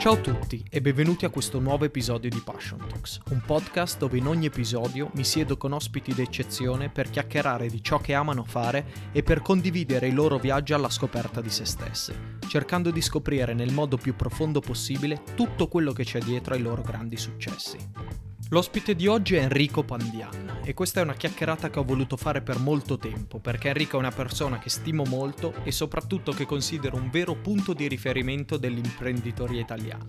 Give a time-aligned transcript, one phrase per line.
[0.00, 4.18] Ciao a tutti e benvenuti a questo nuovo episodio di Passion Talks, un podcast dove
[4.18, 9.10] in ogni episodio mi siedo con ospiti d'eccezione per chiacchierare di ciò che amano fare
[9.12, 13.72] e per condividere i loro viaggi alla scoperta di se stesse, cercando di scoprire nel
[13.72, 18.29] modo più profondo possibile tutto quello che c'è dietro ai loro grandi successi.
[18.52, 22.42] L'ospite di oggi è Enrico Pandian e questa è una chiacchierata che ho voluto fare
[22.42, 26.96] per molto tempo perché Enrico è una persona che stimo molto e soprattutto che considero
[26.96, 30.04] un vero punto di riferimento dell'imprenditoria italiana.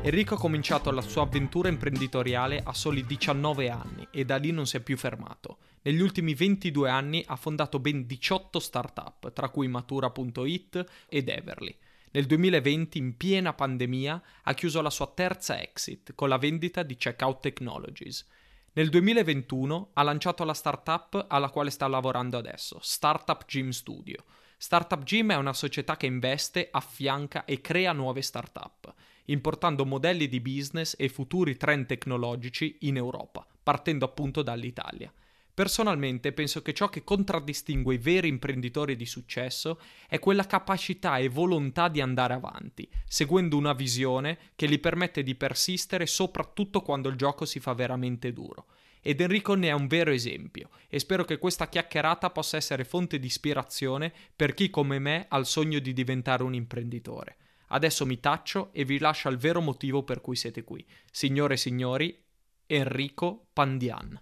[0.00, 4.64] Enrico ha cominciato la sua avventura imprenditoriale a soli 19 anni e da lì non
[4.64, 5.58] si è più fermato.
[5.82, 11.76] Negli ultimi 22 anni ha fondato ben 18 start-up, tra cui Matura.it ed Everly.
[12.14, 16.96] Nel 2020, in piena pandemia, ha chiuso la sua terza exit con la vendita di
[16.96, 18.28] Checkout Technologies.
[18.74, 24.24] Nel 2021 ha lanciato la startup alla quale sta lavorando adesso, Startup Gym Studio.
[24.58, 28.92] Startup Gym è una società che investe, affianca e crea nuove startup,
[29.26, 35.10] importando modelli di business e futuri trend tecnologici in Europa, partendo appunto dall'Italia.
[35.54, 39.78] Personalmente penso che ciò che contraddistingue i veri imprenditori di successo
[40.08, 45.34] è quella capacità e volontà di andare avanti, seguendo una visione che gli permette di
[45.34, 48.66] persistere soprattutto quando il gioco si fa veramente duro.
[49.02, 53.18] Ed Enrico ne è un vero esempio e spero che questa chiacchierata possa essere fonte
[53.18, 57.36] di ispirazione per chi come me ha il sogno di diventare un imprenditore.
[57.68, 60.86] Adesso mi taccio e vi lascio al vero motivo per cui siete qui.
[61.10, 62.24] Signore e signori,
[62.66, 64.18] Enrico Pandian.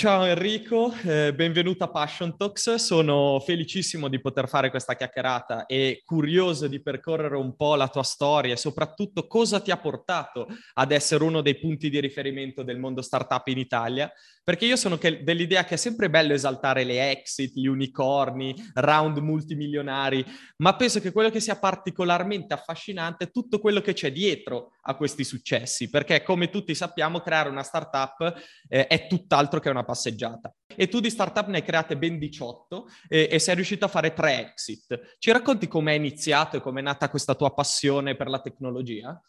[0.00, 2.76] Ciao Enrico, eh, benvenuto a Passion Talks.
[2.76, 8.02] Sono felicissimo di poter fare questa chiacchierata e curioso di percorrere un po' la tua
[8.02, 12.78] storia e soprattutto cosa ti ha portato ad essere uno dei punti di riferimento del
[12.78, 14.10] mondo startup in Italia
[14.42, 19.18] perché io sono che, dell'idea che è sempre bello esaltare le exit, gli unicorni, round
[19.18, 20.24] multimilionari,
[20.56, 24.94] ma penso che quello che sia particolarmente affascinante è tutto quello che c'è dietro a
[24.94, 28.34] questi successi, perché come tutti sappiamo creare una startup
[28.68, 30.52] eh, è tutt'altro che una passeggiata.
[30.74, 34.12] E tu di startup ne hai create ben 18 eh, e sei riuscito a fare
[34.12, 35.16] tre exit.
[35.18, 39.20] Ci racconti come è iniziato e come è nata questa tua passione per la tecnologia?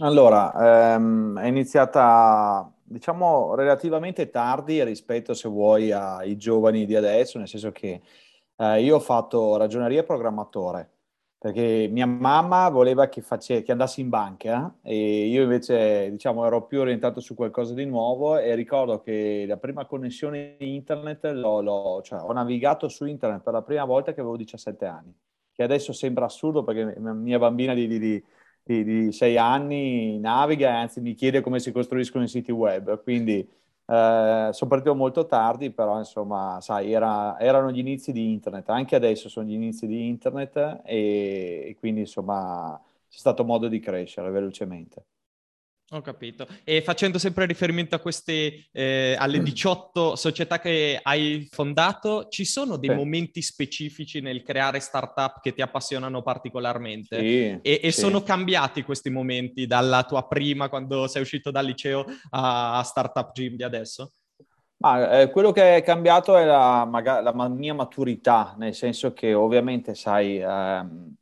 [0.00, 7.48] Allora, ehm, è iniziata diciamo relativamente tardi rispetto, se vuoi, ai giovani di adesso, nel
[7.48, 8.00] senso che
[8.56, 10.97] eh, io ho fatto ragioneria programmatore,
[11.38, 16.66] perché mia mamma voleva che, face, che andassi in banca e io invece, diciamo, ero
[16.66, 22.00] più orientato su qualcosa di nuovo e ricordo che la prima connessione internet l'ho, l'ho,
[22.02, 25.14] cioè, ho navigato su internet per la prima volta che avevo 17 anni,
[25.52, 28.24] che adesso sembra assurdo perché mia bambina di, di, di
[28.68, 33.02] di, di sei anni naviga e anzi mi chiede come si costruiscono i siti web.
[33.02, 33.48] Quindi
[33.88, 38.68] eh, sono partito molto tardi, però insomma, sai, era, erano gli inizi di internet.
[38.68, 42.78] Anche adesso sono gli inizi di internet e, e quindi insomma
[43.08, 45.04] c'è stato modo di crescere velocemente.
[45.92, 46.46] Ho capito.
[46.64, 52.76] E facendo sempre riferimento a queste, eh, alle 18 società che hai fondato, ci sono
[52.76, 52.94] dei sì.
[52.94, 57.18] momenti specifici nel creare startup che ti appassionano particolarmente?
[57.18, 58.00] Sì, e, e sì.
[58.00, 63.56] sono cambiati questi momenti dalla tua prima, quando sei uscito dal liceo, a, Startup Gym
[63.56, 64.12] di adesso?
[64.80, 66.86] Ma, eh, quello che è cambiato è la,
[67.22, 70.38] la, mia maturità, nel senso che ovviamente, sai...
[70.38, 71.16] Ehm,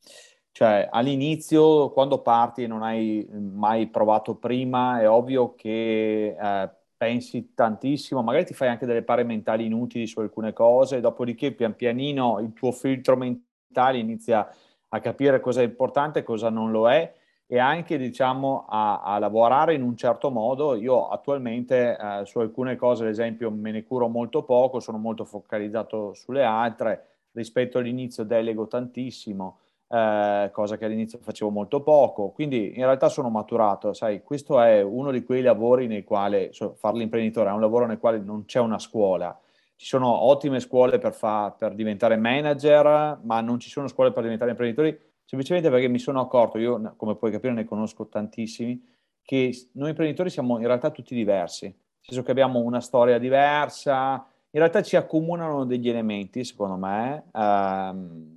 [0.56, 7.52] cioè, all'inizio, quando parti e non hai mai provato prima, è ovvio che eh, pensi
[7.52, 12.38] tantissimo, magari ti fai anche delle pare mentali inutili su alcune cose, dopodiché pian pianino
[12.38, 14.50] il tuo filtro mentale inizia
[14.88, 17.12] a capire cosa è importante e cosa non lo è
[17.46, 20.74] e anche diciamo a, a lavorare in un certo modo.
[20.74, 25.26] Io attualmente eh, su alcune cose, ad esempio, me ne curo molto poco, sono molto
[25.26, 29.58] focalizzato sulle altre, rispetto all'inizio delego tantissimo
[29.88, 34.82] eh, cosa che all'inizio facevo molto poco, quindi in realtà sono maturato, sai, questo è
[34.82, 38.44] uno di quei lavori nei quali, so, fare l'imprenditore è un lavoro nel quale non
[38.44, 39.38] c'è una scuola,
[39.76, 44.22] ci sono ottime scuole per, fa, per diventare manager, ma non ci sono scuole per
[44.22, 48.82] diventare imprenditori, semplicemente perché mi sono accorto, io come puoi capire ne conosco tantissimi,
[49.22, 54.26] che noi imprenditori siamo in realtà tutti diversi, nel senso che abbiamo una storia diversa,
[54.50, 58.35] in realtà ci accomunano degli elementi, secondo me, ehm,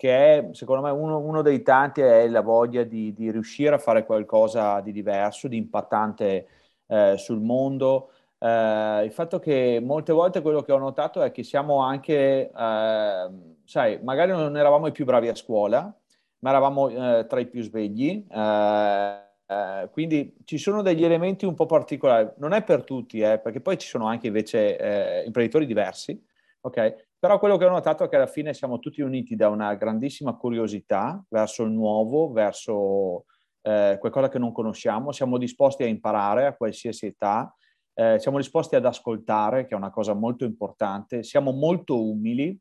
[0.00, 3.78] che è, secondo me, uno, uno, dei tanti è la voglia di, di, riuscire a
[3.78, 6.46] fare qualcosa di diverso, di impattante
[6.86, 8.10] eh, sul mondo.
[8.38, 13.30] Eh, il fatto che molte volte quello che ho notato è che siamo anche, eh,
[13.64, 15.94] sai, magari non eravamo i più bravi a scuola,
[16.38, 21.54] ma eravamo eh, tra i più svegli, eh, eh, quindi ci sono degli elementi un
[21.54, 26.18] po' particolari, non è per tutti, perché poi ci sono anche invece imprenditori diversi,
[26.62, 27.08] ok?
[27.20, 30.34] Però quello che ho notato è che alla fine siamo tutti uniti da una grandissima
[30.36, 33.26] curiosità verso il nuovo, verso
[33.60, 37.54] eh, qualcosa che non conosciamo, siamo disposti a imparare a qualsiasi età,
[37.92, 42.58] eh, siamo disposti ad ascoltare, che è una cosa molto importante, siamo molto umili.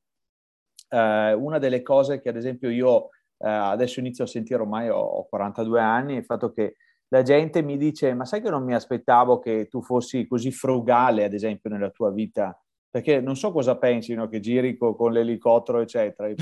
[0.89, 4.99] Eh, una delle cose che ad esempio io eh, adesso inizio a sentire, ormai ho,
[4.99, 6.75] ho 42 anni, il fatto che
[7.07, 11.23] la gente mi dice, ma sai che non mi aspettavo che tu fossi così frugale,
[11.23, 12.59] ad esempio, nella tua vita?
[12.91, 14.27] Perché non so cosa pensi, no?
[14.27, 16.27] che giri con, con l'elicottero, eccetera.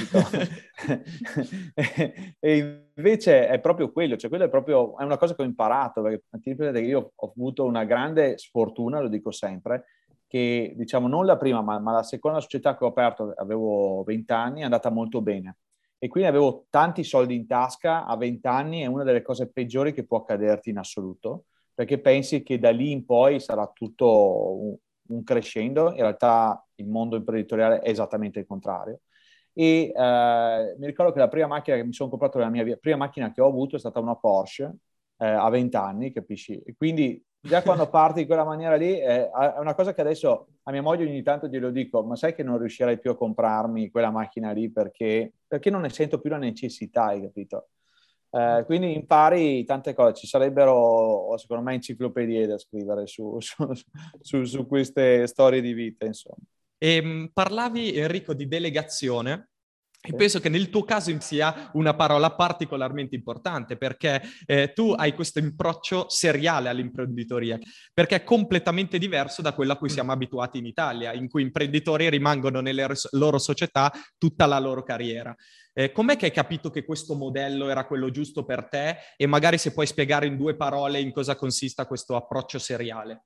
[2.40, 6.02] e invece è proprio quello, cioè quello è proprio è una cosa che ho imparato,
[6.02, 9.86] perché io ho avuto una grande sfortuna, lo dico sempre,
[10.28, 14.32] che diciamo non la prima, ma, ma la seconda società che ho aperto, avevo 20
[14.32, 15.58] anni, è andata molto bene
[16.00, 19.94] e quindi avevo tanti soldi in tasca a 20 anni, è una delle cose peggiori
[19.94, 25.24] che può accaderti in assoluto, perché pensi che da lì in poi sarà tutto un,
[25.24, 29.02] crescendo, in realtà il mondo imprenditoriale è esattamente il contrario.
[29.54, 32.98] E eh, mi ricordo che la prima macchina che mi sono comprato, la mia prima
[32.98, 34.76] macchina che ho avuto è stata una Porsche
[35.18, 36.62] eh, a 20 anni, capisci?
[36.62, 40.48] E quindi già quando parti in quella maniera lì è, è, una cosa che adesso
[40.64, 43.90] a mia moglie ogni tanto glielo dico, ma sai che non riuscirei più a comprarmi
[43.90, 47.70] quella macchina lì perché, perché non ne sento più la necessità, hai capito?
[48.30, 53.72] Eh, quindi impari tante cose, ci sarebbero secondo me enciclopedie da scrivere su, su,
[54.20, 56.38] su, su queste storie di vita, insomma.
[56.78, 59.50] E, ehm, parlavi Enrico di delegazione
[60.08, 65.14] e penso che nel tuo caso sia una parola particolarmente importante perché eh, tu hai
[65.14, 67.60] questo approccio seriale all'imprenditoria,
[67.94, 72.10] perché è completamente diverso da quello a cui siamo abituati in Italia, in cui imprenditori
[72.10, 75.36] rimangono nelle loro società tutta la loro carriera.
[75.74, 79.58] Eh, com'è che hai capito che questo modello era quello giusto per te e magari
[79.58, 83.26] se puoi spiegare in due parole in cosa consista questo approccio seriale?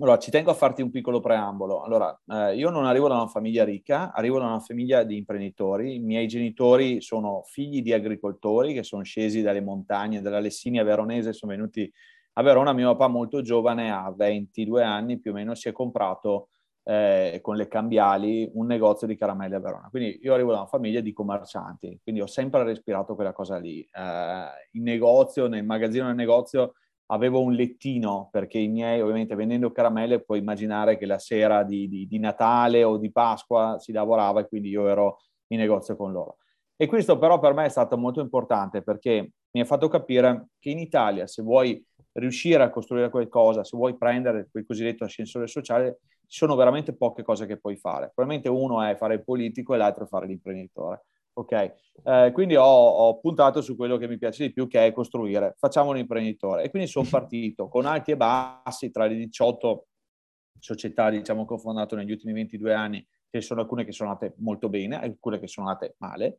[0.00, 1.82] Allora, ci tengo a farti un piccolo preambolo.
[1.82, 5.94] Allora, eh, io non arrivo da una famiglia ricca, arrivo da una famiglia di imprenditori.
[5.94, 11.32] I miei genitori sono figli di agricoltori che sono scesi dalle montagne della Lessinia veronese,
[11.32, 11.88] sono venuti
[12.32, 12.72] a Verona.
[12.72, 16.48] Mio papà molto giovane, a 22 anni più o meno, si è comprato
[16.82, 19.86] eh, con le cambiali un negozio di caramelle a Verona.
[19.90, 23.80] Quindi io arrivo da una famiglia di commercianti, quindi ho sempre respirato quella cosa lì.
[23.80, 26.74] Eh, in negozio, nel magazzino del negozio
[27.06, 31.88] avevo un lettino perché i miei, ovviamente vendendo caramelle, puoi immaginare che la sera di,
[31.88, 36.12] di, di, Natale o di Pasqua si lavorava e quindi io ero in negozio con
[36.12, 36.38] loro.
[36.76, 40.70] E questo però per me è stato molto importante perché mi ha fatto capire che
[40.70, 45.98] in Italia se vuoi riuscire a costruire qualcosa, se vuoi prendere quel cosiddetto ascensore sociale,
[46.26, 48.10] ci sono veramente poche cose che puoi fare.
[48.14, 51.04] Probabilmente uno è fare il politico e l'altro è fare l'imprenditore.
[51.36, 54.92] Ok, eh, quindi ho, ho, puntato su quello che mi piace di più, che è
[54.92, 55.54] costruire.
[55.58, 56.62] Facciamo un imprenditore.
[56.62, 59.86] E quindi sono partito con alti e bassi tra le 18
[60.60, 62.98] società, diciamo, che ho fondato negli ultimi 22 anni.
[63.00, 66.38] Ce ne sono alcune che sono andate molto bene, alcune che sono andate male.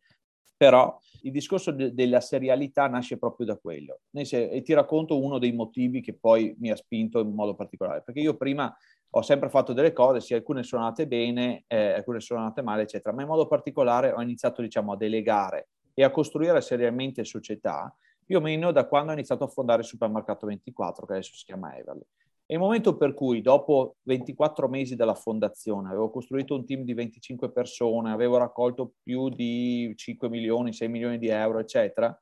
[0.56, 4.00] Però il discorso de- della serialità nasce proprio da quello.
[4.14, 8.02] E ti racconto uno dei motivi che poi mi ha spinto in modo particolare.
[8.02, 8.74] Perché io prima
[9.18, 12.82] ho sempre fatto delle cose, sì, alcune sono andate bene, eh, alcune sono andate male,
[12.82, 17.96] eccetera, ma in modo particolare ho iniziato, diciamo, a delegare e a costruire seriamente società
[18.26, 21.46] più o meno da quando ho iniziato a fondare il Supermercato 24, che adesso si
[21.46, 22.02] chiama Everly.
[22.46, 26.94] È il momento per cui, dopo 24 mesi dalla fondazione, avevo costruito un team di
[26.94, 32.20] 25 persone, avevo raccolto più di 5 milioni, 6 milioni di euro, eccetera,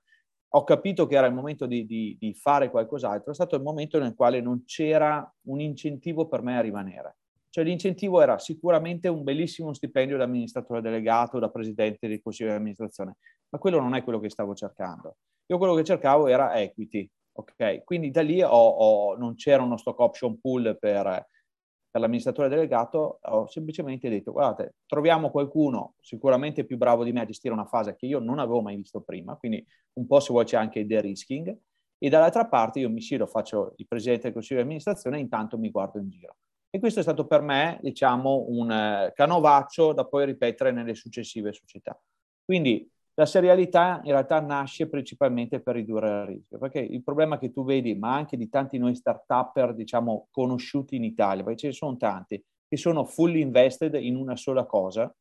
[0.56, 4.00] ho capito che era il momento di, di, di, fare qualcos'altro, è stato il momento
[4.00, 7.18] nel quale non c'era un incentivo per me a rimanere.
[7.50, 12.56] Cioè l'incentivo era sicuramente un bellissimo stipendio da amministratore delegato, da presidente del consiglio di
[12.56, 13.18] amministrazione,
[13.50, 15.18] ma quello non è quello che stavo cercando.
[15.48, 17.84] Io quello che cercavo era equity, ok?
[17.84, 21.28] Quindi da lì ho, ho, non c'era uno stock option pool per,
[21.94, 27.26] per l'amministratore delegato, ho semplicemente detto, guardate, troviamo qualcuno sicuramente più bravo di me a
[27.26, 29.64] gestire una fase che io non avevo mai visto prima, quindi
[30.00, 31.56] un po' se vuoi c'è anche il de-risking,
[32.00, 35.60] e dall'altra parte io mi siedo, faccio il presidente del consiglio di amministrazione e intanto
[35.60, 36.38] mi guardo in giro.
[36.72, 41.54] E questo è stato per me, diciamo, un eh, canovaccio da poi ripetere nelle successive
[41.54, 41.96] società.
[42.44, 47.52] Quindi la serialità in realtà nasce principalmente per ridurre il rischio, perché il problema che
[47.52, 51.74] tu vedi, ma anche di tanti noi start-upper, diciamo, conosciuti in Italia, perché ce ne
[51.74, 55.14] sono tanti, che sono fully invested in una sola cosa,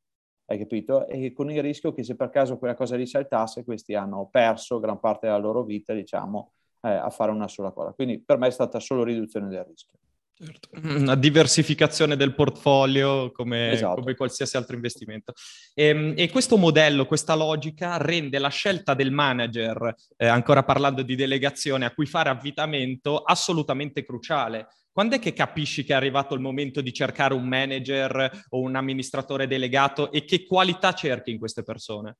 [0.46, 1.06] hai capito?
[1.06, 4.98] E con il rischio che se per caso quella cosa risaltasse, questi hanno perso gran
[4.98, 7.92] parte della loro vita, diciamo, eh, a fare una sola cosa.
[7.92, 9.98] Quindi per me è stata solo riduzione del rischio.
[10.44, 10.70] Certo.
[10.82, 14.00] Una diversificazione del portfolio come, esatto.
[14.00, 15.34] come qualsiasi altro investimento.
[15.72, 21.02] E, ehm, e, questo modello, questa logica rende la scelta del manager, eh, ancora parlando
[21.02, 24.66] di delegazione, a cui fare avvitamento assolutamente cruciale.
[24.90, 28.74] Quando è che capisci che è arrivato il momento di cercare un manager o un
[28.74, 32.16] amministratore delegato e che qualità cerchi in queste persone?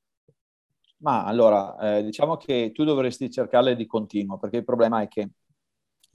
[0.99, 5.31] Ma allora, eh, diciamo che tu dovresti cercarle di continuo, perché il problema è che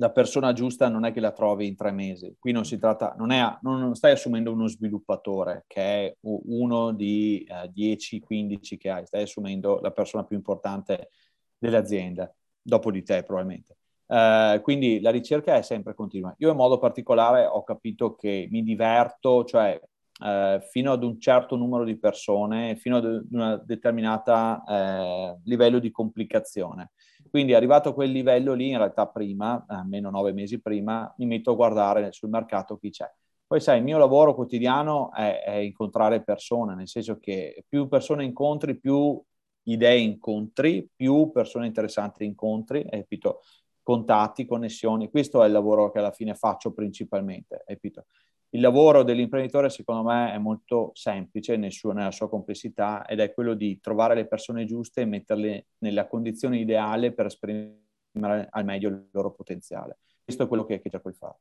[0.00, 2.36] la persona giusta non è che la trovi in tre mesi.
[2.38, 7.44] Qui non si tratta, non, è, non stai assumendo uno sviluppatore che è uno di
[7.44, 11.10] eh, 10-15 che hai, stai assumendo la persona più importante
[11.58, 13.76] dell'azienda, dopo di te probabilmente.
[14.06, 16.32] Uh, quindi la ricerca è sempre continua.
[16.38, 19.78] Io in modo particolare ho capito che mi diverto, cioè
[20.20, 25.90] uh, fino ad un certo numero di persone, fino ad un determinato uh, livello di
[25.90, 26.92] complicazione.
[27.30, 31.52] Quindi arrivato a quel livello lì, in realtà prima, almeno nove mesi prima, mi metto
[31.52, 33.10] a guardare sul mercato chi c'è.
[33.46, 38.24] Poi sai, il mio lavoro quotidiano è, è incontrare persone, nel senso che più persone
[38.24, 39.20] incontri, più
[39.64, 43.40] idee incontri, più persone interessanti incontri, capito?
[43.88, 45.08] contatti, connessioni.
[45.08, 48.04] Questo è il lavoro che alla fine faccio principalmente, capito?
[48.50, 53.32] Il lavoro dell'imprenditore secondo me è molto semplice nel suo, nella sua complessità ed è
[53.32, 58.88] quello di trovare le persone giuste e metterle nella condizione ideale per esprimere al meglio
[58.88, 59.98] il loro potenziale.
[60.24, 61.36] Questo è quello che, che cerco di fare.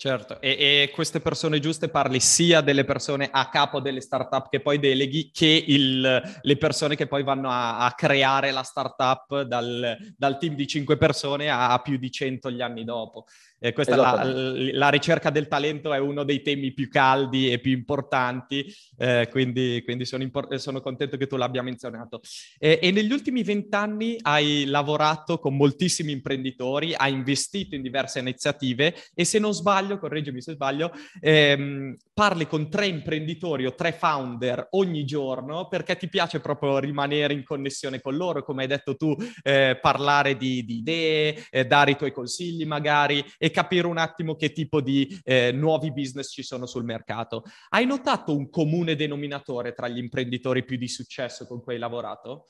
[0.00, 4.62] Certo, e, e, queste persone giuste parli sia delle persone a capo delle startup che
[4.62, 9.98] poi deleghi, che il, le persone che poi vanno a, a creare la startup dal,
[10.16, 13.26] dal, team di cinque persone a, a più di cento gli anni dopo.
[13.62, 14.24] Eh, questa la,
[14.72, 18.64] la, ricerca del talento è uno dei temi più caldi e più importanti,
[18.96, 22.22] eh, quindi, quindi sono, impor- sono, contento che tu l'abbia menzionato.
[22.58, 28.94] Eh, e negli ultimi vent'anni hai lavorato con moltissimi imprenditori, hai investito in diverse iniziative
[29.14, 34.68] e se non sbaglio, correggimi se sbaglio, ehm, parli con tre imprenditori o tre founder
[34.70, 39.14] ogni giorno perché ti piace proprio rimanere in connessione con loro, come hai detto tu,
[39.42, 44.34] eh, parlare di, di idee, eh, dare i tuoi consigli magari e capire un attimo
[44.34, 47.44] che tipo di eh, nuovi business ci sono sul mercato.
[47.68, 52.46] Hai notato un comune denominatore tra gli imprenditori più di successo con cui hai lavorato?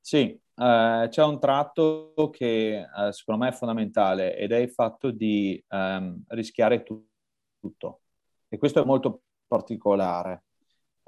[0.00, 5.10] Sì, eh, c'è un tratto che eh, secondo me è fondamentale ed è il fatto
[5.10, 7.06] di ehm, rischiare tu-
[7.58, 8.00] tutto.
[8.48, 10.44] E questo è molto particolare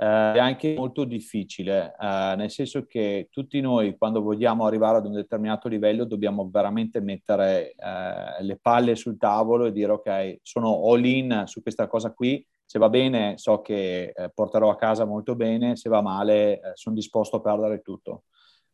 [0.03, 5.07] eh, è anche molto difficile, eh, nel senso che tutti noi quando vogliamo arrivare ad
[5.07, 10.83] un determinato livello dobbiamo veramente mettere eh, le palle sul tavolo e dire ok, sono
[10.91, 15.05] all in su questa cosa qui, se va bene so che eh, porterò a casa
[15.05, 18.25] molto bene, se va male eh, sono disposto a perdere tutto.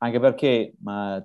[0.00, 0.74] Anche perché,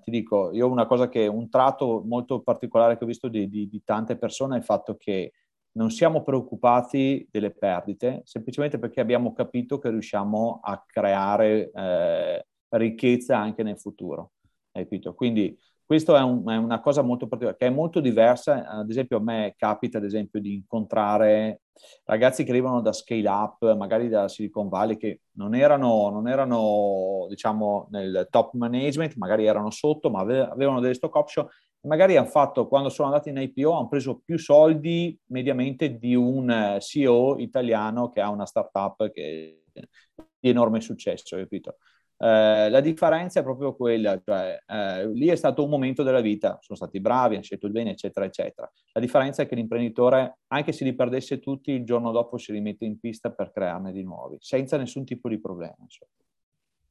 [0.02, 3.70] ti dico, io una cosa che, un tratto molto particolare che ho visto di, di,
[3.70, 5.32] di tante persone è il fatto che
[5.74, 13.38] non siamo preoccupati delle perdite, semplicemente perché abbiamo capito che riusciamo a creare eh, ricchezza
[13.38, 14.34] anche nel futuro.
[14.72, 15.14] Capito?
[15.14, 15.58] Quindi
[15.94, 18.68] questo è, un, è, una cosa molto particolare, che è molto diversa.
[18.68, 21.62] Ad esempio, a me capita, ad esempio, di incontrare
[22.06, 27.28] ragazzi che arrivano da scale up, magari da Silicon Valley, che non erano, non erano
[27.30, 31.48] diciamo, nel top management, magari erano sotto, ma avevano delle stock option
[31.82, 36.78] magari hanno fatto, quando sono andati in IPO, hanno preso più soldi mediamente di un
[36.80, 39.64] CEO italiano che ha una startup che
[40.40, 41.78] di enorme successo, capito?
[42.24, 46.58] Eh, la differenza è proprio quella, cioè eh, lì è stato un momento della vita,
[46.62, 48.72] sono stati bravi, hanno scelto il bene, eccetera, eccetera.
[48.94, 52.86] La differenza è che l'imprenditore, anche se li perdesse tutti, il giorno dopo si rimette
[52.86, 55.76] in pista per crearne di nuovi, senza nessun tipo di problema.
[55.82, 56.12] Insomma.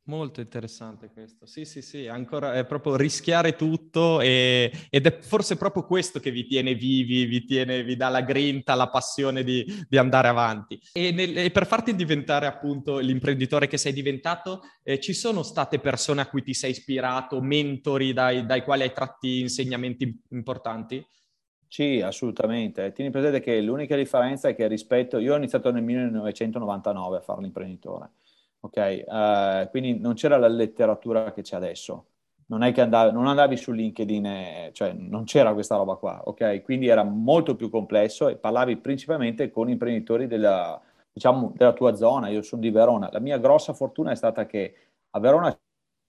[0.06, 1.46] Molto interessante questo.
[1.46, 6.32] Sì, sì, sì, ancora è proprio rischiare tutto e, ed è forse proprio questo che
[6.32, 10.80] vi tiene vivi, vi, tiene, vi dà la grinta, la passione di, di andare avanti.
[10.92, 15.78] E, nel, e, per farti diventare appunto l'imprenditore che sei diventato, eh, ci sono state
[15.78, 21.06] persone a cui ti sei ispirato, mentori dai, dai quali hai tratti insegnamenti importanti?
[21.68, 22.90] Sì, assolutamente.
[22.90, 25.18] Tieni presente che l'unica differenza è che rispetto...
[25.18, 28.10] Io ho iniziato nel 1999 a fare l'imprenditore
[28.64, 29.04] ok?
[29.06, 32.06] Uh, quindi non c'era la letteratura che c'è adesso.
[32.46, 36.20] Non è che andavi, non andavi su LinkedIn, e, cioè non c'era questa roba qua,
[36.24, 36.62] ok?
[36.62, 40.80] Quindi era molto più complesso e parlavi principalmente con imprenditori della,
[41.12, 42.28] diciamo, della tua zona.
[42.28, 43.08] Io sono di Verona.
[43.10, 44.74] La mia grossa fortuna è stata che
[45.10, 45.56] a Verona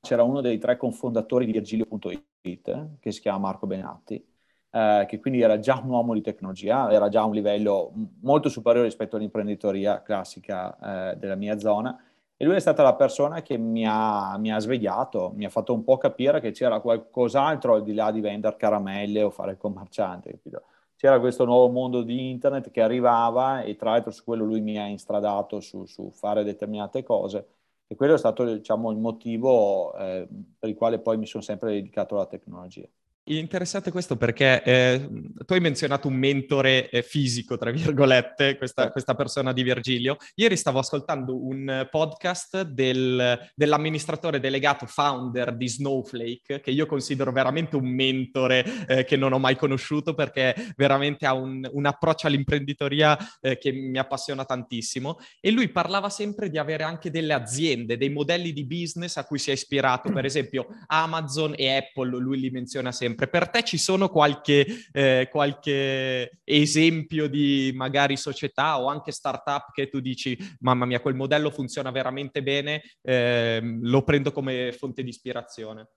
[0.02, 4.24] c'era uno dei tre confondatori di Virgilio.it, che si chiama Marco Benatti,
[4.72, 8.50] eh, che quindi era già un uomo di tecnologia, era già a un livello molto
[8.50, 11.98] superiore rispetto all'imprenditoria classica eh, della mia zona
[12.44, 15.74] e lui è stata la persona che mi ha, mi ha, svegliato, mi ha fatto
[15.74, 19.58] un po' capire che c'era qualcos'altro al di là di vendere caramelle o fare il
[19.58, 20.64] commerciante, capito?
[20.98, 24.78] c'era questo nuovo mondo di internet che arrivava e tra l'altro su quello lui mi
[24.78, 27.48] ha instradato su, su fare determinate cose
[27.88, 30.28] e quello è stato diciamo, il motivo eh,
[30.60, 32.88] per il quale poi mi sono sempre dedicato alla tecnologia.
[33.26, 35.10] Interessante questo perché eh,
[35.46, 40.18] tu hai menzionato un mentore eh, fisico, tra virgolette, questa, questa, persona di Virgilio.
[40.36, 47.78] Ieri stavo ascoltando un podcast del, dell'amministratore delegato founder di Snowflake, che io considero veramente
[47.78, 53.18] un mentore eh, che non ho mai conosciuto perché veramente ha un, un approccio all'imprenditoria
[53.40, 55.18] eh, che mi appassiona tantissimo.
[55.40, 59.40] E lui parlava sempre di avere anche delle aziende, dei modelli di business a cui
[59.40, 63.28] si è ispirato, per esempio Amazon e Apple, lui li menziona sempre sempre.
[63.28, 69.88] Per te ci sono qualche, eh, qualche esempio di magari società o anche startup che
[69.88, 75.10] tu dici, mamma mia, quel modello funziona veramente bene, eh, lo prendo come fonte di
[75.10, 75.88] ispirazione?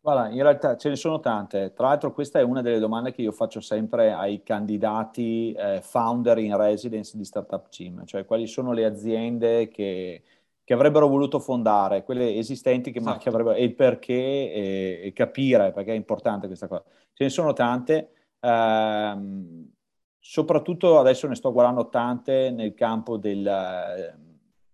[0.00, 1.72] Guarda, in realtà ce ne sono tante.
[1.74, 6.38] Tra l'altro questa è una delle domande che io faccio sempre ai candidati eh, founder
[6.38, 10.22] in residence di Startup Team, cioè quali sono le aziende che
[10.66, 13.18] che avrebbero voluto fondare, quelle esistenti che, esatto.
[13.18, 16.82] che avrebbero, e il perché e, e, capire, perché è importante questa cosa.
[17.12, 19.70] Ce ne sono tante, ehm,
[20.18, 24.18] soprattutto adesso ne sto guardando tante nel campo del,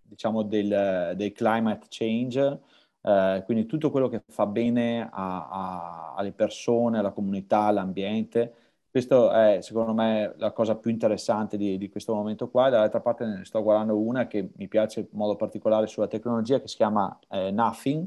[0.01, 2.61] diciamo del, del climate change,
[3.03, 8.55] eh, quindi tutto quello che fa bene a, a, alle persone, alla comunità, all'ambiente.
[8.93, 12.69] Questo è secondo me la cosa più interessante di, di questo momento qua.
[12.69, 16.69] Dall'altra parte ne sto guardando una che mi piace in modo particolare sulla tecnologia che
[16.69, 18.07] si chiama eh, Nothing,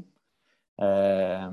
[0.76, 1.48] eh,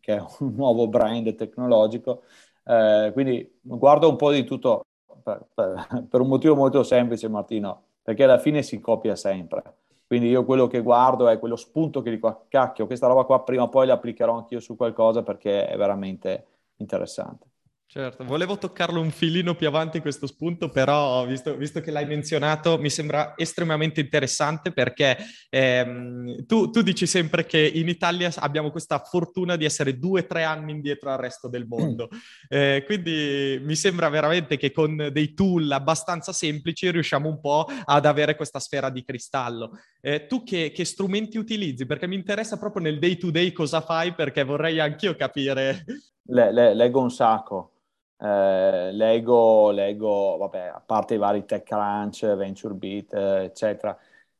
[0.00, 2.22] che è un nuovo brand tecnologico.
[2.64, 4.86] Eh, quindi guardo un po' di tutto
[5.22, 9.62] per, per, per, un motivo molto semplice, Martino, perché alla fine si copia sempre.
[10.06, 13.64] Quindi io quello che guardo è quello spunto che dico, cacchio, questa roba qua prima
[13.64, 17.47] o poi la applicherò anch'io su qualcosa perché è veramente interessante.
[17.90, 22.76] Certo, volevo toccarlo un filino più avanti questo spunto, però visto, visto che l'hai menzionato
[22.76, 25.16] mi sembra estremamente interessante perché
[25.48, 30.26] ehm, tu, tu, dici sempre che in Italia abbiamo questa fortuna di essere due o
[30.26, 32.10] tre anni indietro al resto del mondo,
[32.48, 38.04] eh, quindi mi sembra veramente che con dei tool abbastanza semplici riusciamo un po' ad
[38.04, 39.70] avere questa sfera di cristallo.
[40.02, 41.86] Eh, tu che, che strumenti utilizzi?
[41.86, 45.86] Perché mi interessa proprio nel day to day cosa fai perché vorrei anch'io capire.
[46.30, 47.72] Le, le, leggo un sacco
[48.20, 53.96] eh, leggo, leggo, vabbè, a parte i vari TechCrunch, VentureBeat, eh, eccetera,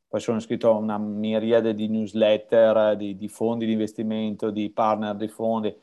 [0.09, 5.15] poi sono iscritto a una miriade di newsletter, di, di, fondi di investimento, di partner
[5.17, 5.77] di fondi, eh,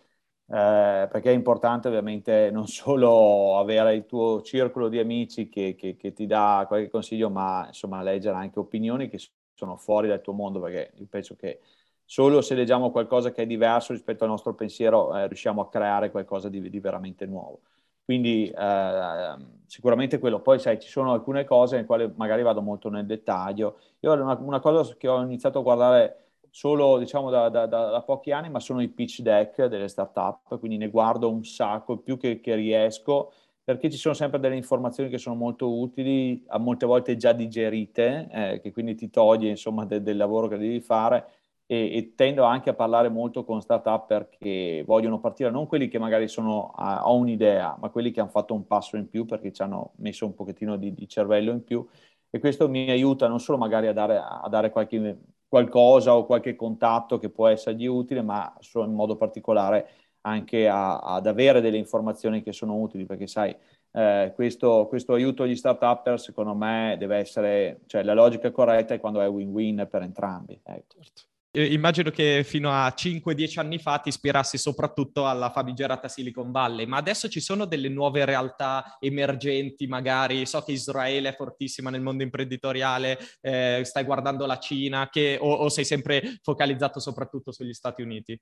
[0.48, 6.14] perché è importante ovviamente non solo avere il tuo circolo di amici che, che, che,
[6.14, 9.20] ti dà qualche consiglio, ma insomma leggere anche opinioni che
[9.54, 11.62] sono fuori dal tuo mondo, perché io penso che
[12.04, 16.12] solo se leggiamo qualcosa che è diverso rispetto al nostro pensiero eh, riusciamo a creare
[16.12, 17.62] qualcosa di, di veramente nuovo.
[18.06, 20.40] Quindi eh, sicuramente quello.
[20.40, 23.80] Poi sai, ci sono alcune cose nelle quali magari vado molto nel dettaglio.
[24.02, 26.20] Io una, una cosa che ho iniziato a guardare
[26.52, 30.78] solo diciamo da, da, da, pochi anni, ma sono i pitch deck delle startup, quindi
[30.78, 35.18] ne guardo un sacco, più che, che riesco, perché ci sono sempre delle informazioni che
[35.18, 40.02] sono molto utili, a molte volte già digerite, eh, che quindi ti toglie insomma de,
[40.02, 41.28] del lavoro che devi fare
[41.68, 46.00] e, e, tendo anche a parlare molto con startup perché vogliono partire non quelli che
[46.00, 49.62] magari sono a un'idea, ma quelli che hanno fatto un passo in più perché ci
[49.62, 51.86] hanno messo un pochettino di, di cervello in più
[52.30, 56.56] e questo mi aiuta non solo magari a dare, a dare qualche, qualcosa o qualche
[56.56, 59.90] contatto che può essergli utile, ma in modo particolare
[60.22, 63.56] anche a, ad avere delle informazioni che sono utili, perché sai,
[63.92, 69.00] eh, questo, questo, aiuto agli start-upper secondo me deve essere, cioè la logica corretta è
[69.00, 70.60] quando è win-win per entrambi.
[70.64, 70.96] Ecco.
[71.00, 76.86] Certo immagino che fino a 5-10 anni fa ti ispirassi soprattutto alla famigerata Silicon Valley,
[76.86, 82.02] ma adesso ci sono delle nuove realtà emergenti, magari so che Israele è fortissima nel
[82.02, 87.74] mondo imprenditoriale, eh, stai guardando la Cina che, o, o, sei sempre focalizzato soprattutto sugli
[87.74, 88.40] Stati Uniti?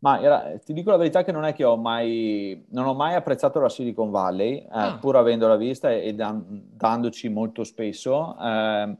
[0.00, 3.14] Ma era, ti dico la verità che non è che ho mai, non ho mai
[3.14, 4.98] apprezzato la Silicon Valley, eh, ah.
[4.98, 8.36] pur avendola vista e, e dan, dandoci molto spesso.
[8.40, 8.96] Eh,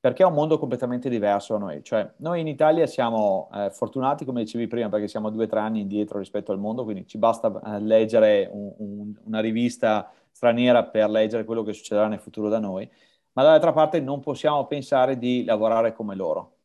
[0.00, 1.84] perché è un mondo completamente diverso da noi.
[1.84, 5.60] Cioè, noi in Italia siamo eh, fortunati, come dicevi prima, perché siamo due o tre
[5.60, 10.84] anni indietro rispetto al mondo, quindi ci basta eh, leggere un, un, una rivista straniera
[10.84, 12.90] per leggere quello che succederà nel futuro da noi,
[13.32, 16.56] ma dall'altra parte non possiamo pensare di lavorare come loro.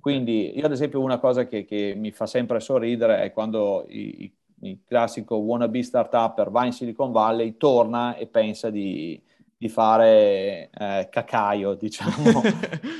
[0.00, 4.32] Quindi io ad esempio una cosa che, che mi fa sempre sorridere è quando il
[4.84, 9.20] classico wannabe startup va in Silicon Valley, torna e pensa di
[9.58, 12.40] di fare eh, cacaio, diciamo.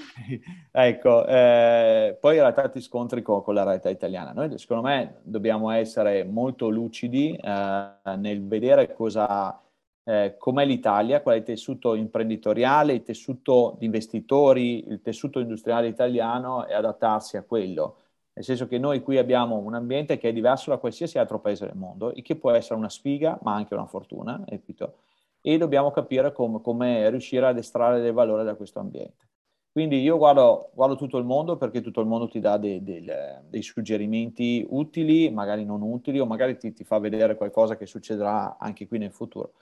[0.72, 4.32] ecco, eh, poi in realtà ti scontri con, con, la realtà italiana.
[4.32, 9.62] Noi, secondo me, dobbiamo essere molto lucidi eh, nel vedere cosa,
[10.02, 15.86] eh, com'è l'Italia, qual è il tessuto imprenditoriale, il tessuto di investitori, il tessuto industriale
[15.86, 17.98] italiano e adattarsi a quello.
[18.32, 21.66] Nel senso che noi qui abbiamo un ambiente che è diverso da qualsiasi altro paese
[21.66, 24.94] del mondo, il che può essere una sfiga, ma anche una fortuna, capito?
[25.40, 29.26] E dobbiamo capire com- come riuscire ad estrarre del valore da questo ambiente.
[29.70, 33.08] Quindi io guardo, guardo, tutto il mondo perché tutto il mondo ti dà dei, dei,
[33.48, 38.56] dei suggerimenti utili, magari non utili, o magari ti, ti, fa vedere qualcosa che succederà
[38.58, 39.52] anche qui nel futuro.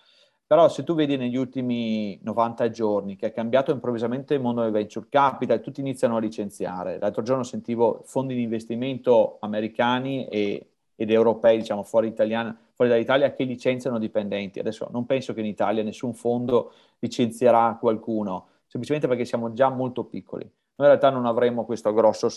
[0.47, 4.71] Però se tu vedi negli ultimi 90 giorni che è cambiato improvvisamente il mondo del
[4.71, 6.99] venture capital, tutti iniziano a licenziare.
[6.99, 13.33] L'altro giorno sentivo fondi di investimento americani e, ed europei, diciamo fuori, italiana, fuori dall'Italia,
[13.33, 14.61] che licenziano dipendenti.
[14.61, 20.05] Adesso non penso che in Italia nessun fondo licenzierà qualcuno semplicemente perché siamo già molto
[20.05, 20.45] piccoli.
[20.45, 22.29] Noi in realtà non avremo questo grosso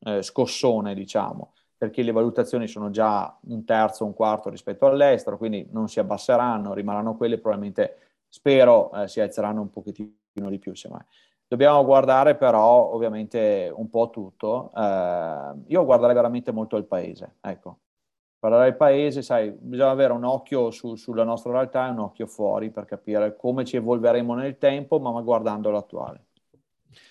[0.00, 5.66] eh, scossone, diciamo, perché le valutazioni sono già un terzo, un quarto rispetto all'estero, quindi
[5.72, 7.96] non si abbasseranno, rimarranno quelle, probabilmente
[8.28, 11.02] spero eh, si alzeranno un pochettino di più, semmai.
[11.48, 14.72] Dobbiamo guardare però ovviamente un po' tutto.
[14.74, 17.78] Eh, io guarderei veramente molto il paese, ecco.
[18.38, 22.26] Guardare il paese, sai, bisogna avere un occhio su, sulla nostra realtà e un occhio
[22.26, 26.25] fuori per capire come ci evolveremo nel tempo, ma guardando l'attuale.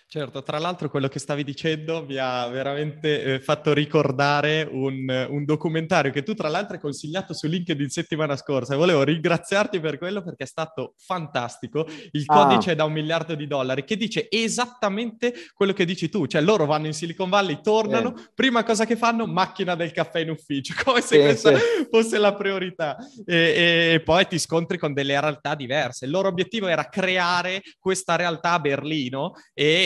[0.07, 5.43] Certo, tra l'altro quello che stavi dicendo mi ha veramente eh, fatto ricordare un, un,
[5.45, 9.97] documentario che tu tra l'altro hai consigliato su LinkedIn settimana scorsa e volevo ringraziarti per
[9.97, 11.87] quello perché è stato fantastico.
[12.11, 12.33] Il ah.
[12.33, 16.41] codice è da un miliardo di dollari che dice esattamente quello che dici tu, cioè
[16.41, 18.25] loro vanno in Silicon Valley, tornano, sì.
[18.35, 21.87] prima cosa che fanno, macchina del caffè in ufficio, come se sì, questa sì.
[21.89, 22.95] fosse la priorità.
[23.25, 26.05] E, e, e poi ti scontri con delle realtà diverse.
[26.05, 29.33] Il loro obiettivo era creare questa realtà a Berlino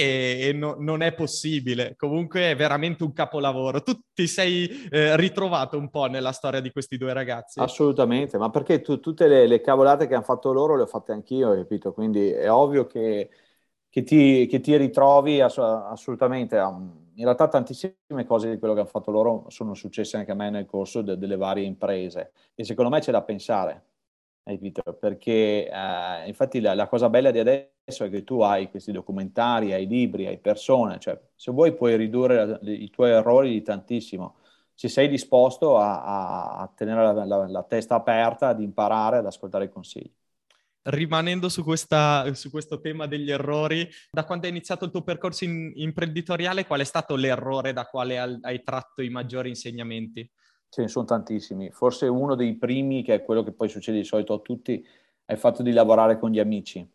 [0.10, 1.96] e no, non è possibile.
[1.96, 3.82] Comunque è veramente un capolavoro.
[3.82, 7.60] Tu ti sei eh, ritrovato un po' nella storia di questi due ragazzi?
[7.60, 11.12] Assolutamente, ma perché tu, tutte le, le, cavolate che hanno fatto loro le ho fatte
[11.12, 11.94] anch'io, capito?
[11.94, 13.30] Quindi è ovvio che,
[13.90, 16.58] che, ti, che ti, ritrovi ass- assolutamente.
[16.58, 20.50] In realtà tantissime cose di quello che hanno fatto loro sono successe anche a me
[20.50, 23.84] nel corso de- delle varie imprese e secondo me c'è da pensare
[25.00, 29.74] perché eh, infatti la, la, cosa bella di adesso è che tu hai questi documentari,
[29.74, 34.38] hai libri, hai persone, cioè se vuoi puoi ridurre la, i tuoi errori di tantissimo,
[34.74, 39.70] se sei disposto a, a, tenere la, la, testa aperta, ad imparare, ad ascoltare i
[39.70, 40.12] consigli.
[40.82, 45.44] Rimanendo su, questa, su, questo tema degli errori, da quando hai iniziato il tuo percorso
[45.44, 50.28] in, imprenditoriale, qual è stato l'errore da quale hai tratto i maggiori insegnamenti?
[50.70, 51.72] Ce ne sono tantissimi.
[51.72, 54.86] Forse uno dei primi, che è quello che poi succede di solito a tutti,
[55.26, 56.88] è il fatto di lavorare con gli amici,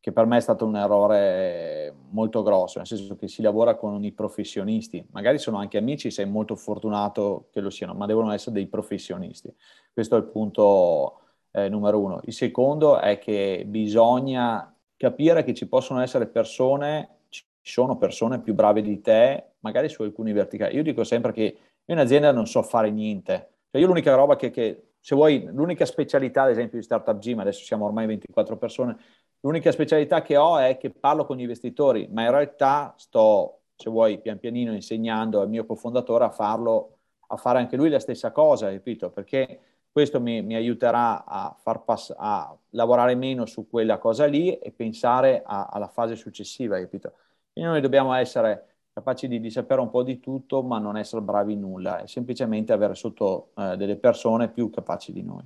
[0.00, 4.02] che per me è stato un errore molto grosso, nel senso che si lavora con
[4.04, 5.06] i professionisti.
[5.10, 9.54] Magari sono anche amici, sei molto fortunato che lo siano, ma devono essere dei professionisti.
[9.92, 11.20] Questo è il punto
[11.52, 12.20] eh, numero uno.
[12.24, 18.54] Il secondo è che bisogna capire che ci possono essere persone, ci sono persone più
[18.54, 20.74] brave di te, magari su alcuni verticali.
[20.76, 23.52] Io dico sempre che io in azienda non so fare niente.
[23.70, 27.38] Cioè io l'unica roba che, che, se vuoi, l'unica specialità, ad esempio, di Startup Gym,
[27.38, 28.96] adesso siamo ormai 24 persone,
[29.40, 33.88] l'unica specialità che ho è che parlo con gli investitori, ma in realtà sto, se
[33.88, 36.98] vuoi, pian pianino insegnando al mio cofondatore a farlo,
[37.28, 39.10] a fare anche lui la stessa cosa, capito?
[39.10, 44.58] Perché questo mi, mi aiuterà a, far pass- a lavorare meno su quella cosa lì
[44.58, 47.14] e pensare a, alla fase successiva, capito?
[47.52, 51.22] Quindi noi dobbiamo essere capaci di, di, sapere un po' di tutto, ma non essere
[51.22, 55.44] bravi in nulla, è semplicemente avere sotto eh, delle persone più capaci di noi.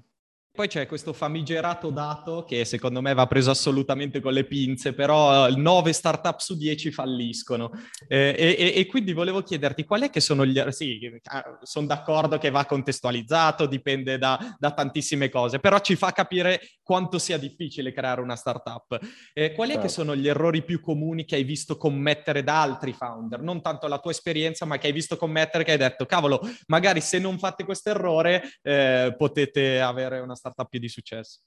[0.55, 5.49] Poi c'è questo famigerato dato che secondo me va preso assolutamente con le pinze, però
[5.49, 7.71] 9 eh, startup su 10 falliscono.
[8.07, 10.63] Eh, e, e, quindi volevo chiederti qual è che sono gli...
[10.69, 16.13] Sì, ah, sono d'accordo che va contestualizzato, dipende da, da, tantissime cose, però ci fa
[16.13, 19.01] capire quanto sia difficile creare una startup.
[19.33, 19.87] Eh, quali certo.
[19.87, 23.41] che sono gli errori più comuni che hai visto commettere da altri founder?
[23.41, 27.01] Non tanto la tua esperienza, ma che hai visto commettere che hai detto, cavolo, magari
[27.01, 31.41] se non fate questo errore eh, potete avere una startup più di successo?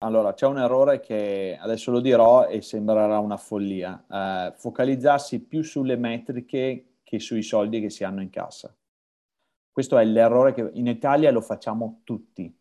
[0.00, 4.04] Allora, c'è un errore che adesso lo dirò e sembrerà una follia.
[4.08, 8.72] Eh, focalizzarsi più sulle metriche che sui soldi che si hanno in cassa.
[9.72, 12.54] Questo è l'errore che in Italia lo facciamo tutti.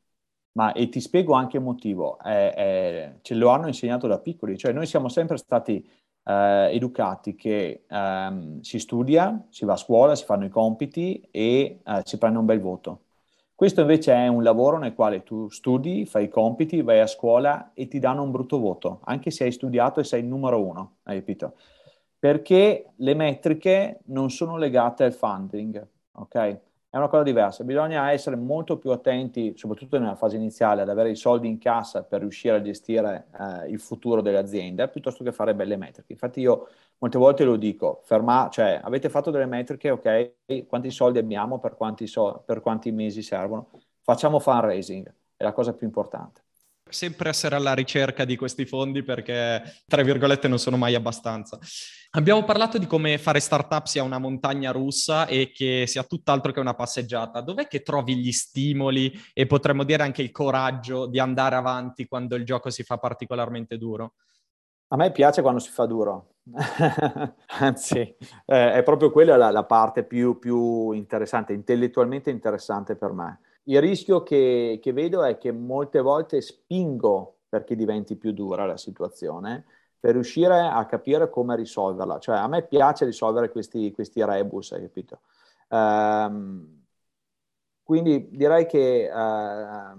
[0.54, 2.17] Ma, e ti spiego anche il motivo.
[2.23, 4.58] Eh, eh, ce lo hanno insegnato da piccoli.
[4.58, 5.88] Cioè, noi siamo sempre stati
[6.23, 11.82] eh, educati che ehm, si studia, si va a scuola, si fanno i compiti e
[11.86, 13.07] eh, si prende un bel voto
[13.58, 17.72] questo invece è un lavoro nel quale tu studi, fai i compiti, vai a scuola
[17.74, 20.98] e ti danno un brutto voto, anche se hai studiato e sei il numero uno,
[21.06, 21.56] hai capito?
[22.20, 26.60] Perché le metriche non sono legate al funding, ok?
[26.89, 27.63] È una cosa diversa.
[27.63, 32.04] Bisogna essere molto più attenti, soprattutto nella fase iniziale, ad avere i soldi in cassa
[32.04, 36.13] per riuscire a gestire eh, il futuro dell'azienda, piuttosto che fare belle metriche.
[36.13, 36.67] Infatti io
[37.00, 41.76] molte volte lo dico, ferma, cioè avete fatto delle metriche, ok, quanti soldi abbiamo, per
[41.76, 43.69] quanti, so, per quanti mesi servono,
[44.02, 46.47] facciamo fundraising, è la cosa più importante.
[46.89, 51.60] Sempre essere alla ricerca di questi fondi perché, tra virgolette, non sono mai abbastanza.
[52.12, 56.60] Abbiamo parlato di come fare startup sia una montagna russa e che sia tutt'altro che
[56.60, 57.41] una passeggiata.
[57.41, 62.36] Dov'è che trovi gli stimoli e potremmo dire anche il coraggio di andare avanti quando
[62.36, 64.13] il gioco si fa particolarmente duro?
[64.89, 66.36] A me piace quando si fa duro,
[67.60, 68.00] anzi
[68.45, 73.82] eh, è proprio quella la, la parte più, più interessante, intellettualmente interessante per me il
[73.82, 79.66] rischio che, che, vedo è che molte volte spingo perché diventi più dura la situazione
[80.00, 82.20] per riuscire a capire come risolverla.
[82.20, 85.22] Cioè, a me piace risolvere questi, questi rebus, hai capito?
[85.70, 86.86] Um,
[87.84, 89.98] quindi direi che, uh,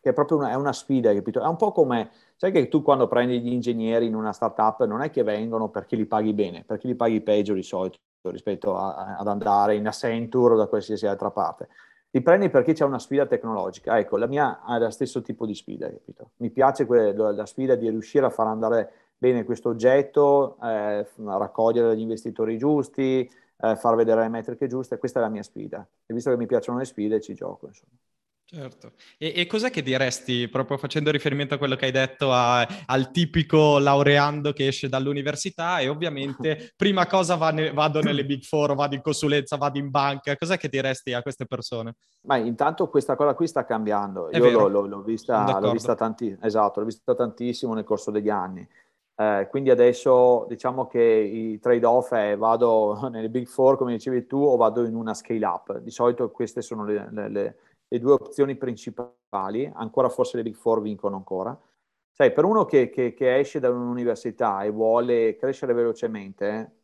[0.00, 1.40] che è proprio una, è una sfida, hai capito?
[1.40, 5.00] È un po' come, sai che tu quando prendi gli ingegneri in una startup non
[5.02, 9.16] è che vengono perché li paghi bene, perché li paghi peggio di solito rispetto a,
[9.16, 11.68] ad andare in Accenture o da qualsiasi altra parte
[12.10, 13.98] li prendi perché c'è una sfida tecnologica.
[13.98, 16.30] Ecco, la mia ha lo stesso tipo di sfida, capito?
[16.36, 21.96] Mi piace que- la sfida di riuscire a far andare bene questo oggetto, eh, raccogliere
[21.96, 23.28] gli investitori giusti,
[23.60, 25.86] eh, far vedere le metriche giuste, questa è la mia sfida.
[26.06, 27.92] E visto che mi piacciono le sfide, ci gioco, insomma.
[28.50, 28.92] Certo.
[29.18, 33.10] E, e, cos'è che diresti, proprio facendo riferimento a quello che hai detto, a, al
[33.10, 38.74] tipico laureando che esce dall'università e ovviamente prima cosa va ne, vado nelle big four,
[38.74, 41.96] vado in consulenza, vado in banca, cos'è che diresti a queste persone?
[42.22, 45.94] Ma intanto questa cosa qui sta cambiando, È io l'ho, l'ho, l'ho, vista, l'ho, vista
[45.94, 48.66] tanti, esatto, l'ho vista tantissimo nel corso degli anni.
[49.14, 54.38] Eh, quindi adesso diciamo che i trade-off è vado nelle big four, come dicevi tu,
[54.38, 55.80] o vado in una scale-up.
[55.80, 57.56] Di solito queste sono le, le, le
[57.88, 61.58] le due opzioni principali, ancora forse le Big Four vincono ancora.
[62.10, 66.77] Sai, per uno che, che, che esce da un'università e vuole crescere velocemente,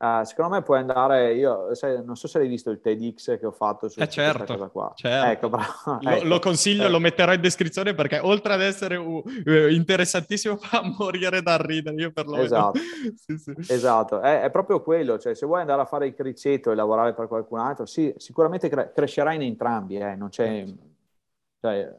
[0.00, 3.44] Uh, secondo me puoi andare, io sai, non so se hai visto il TEDx che
[3.44, 4.92] ho fatto su eh certo, questa cosa qua.
[4.94, 5.46] Certo.
[5.46, 5.56] Ecco.
[6.00, 6.24] Lo, ecco.
[6.26, 6.88] lo consiglio, eh.
[6.88, 9.22] lo metterò in descrizione perché oltre ad essere uh,
[9.68, 12.78] interessantissimo fa morire da ridere, io per lo Esatto,
[13.14, 13.54] sì, sì.
[13.68, 14.20] esatto.
[14.20, 17.28] È, è, proprio quello, cioè se vuoi andare a fare il criceto e lavorare per
[17.28, 20.64] qualcun altro, sì, sicuramente cre- crescerai in entrambi, eh, non c'è...
[20.64, 20.88] Certo.
[21.60, 21.94] Cioè,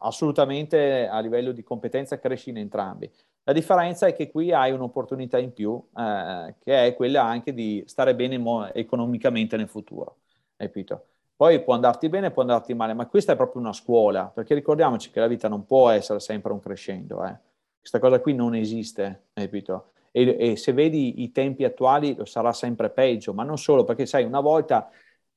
[0.00, 3.08] assolutamente a livello di competenza cresci in entrambi.
[3.44, 7.82] La differenza è che qui hai un'opportunità in più, eh, che è quella anche di
[7.86, 10.16] stare bene mo- economicamente nel futuro.
[10.56, 11.06] Capito?
[11.36, 15.10] Poi può andarti bene, può andarti male, ma questa è proprio una scuola, perché ricordiamoci
[15.10, 17.22] che la vita non può essere sempre un crescendo.
[17.24, 17.36] Eh.
[17.78, 19.90] Questa cosa qui non esiste, capito?
[20.10, 24.06] E, e se vedi i tempi attuali lo sarà sempre peggio, ma non solo, perché
[24.06, 24.88] sai, una volta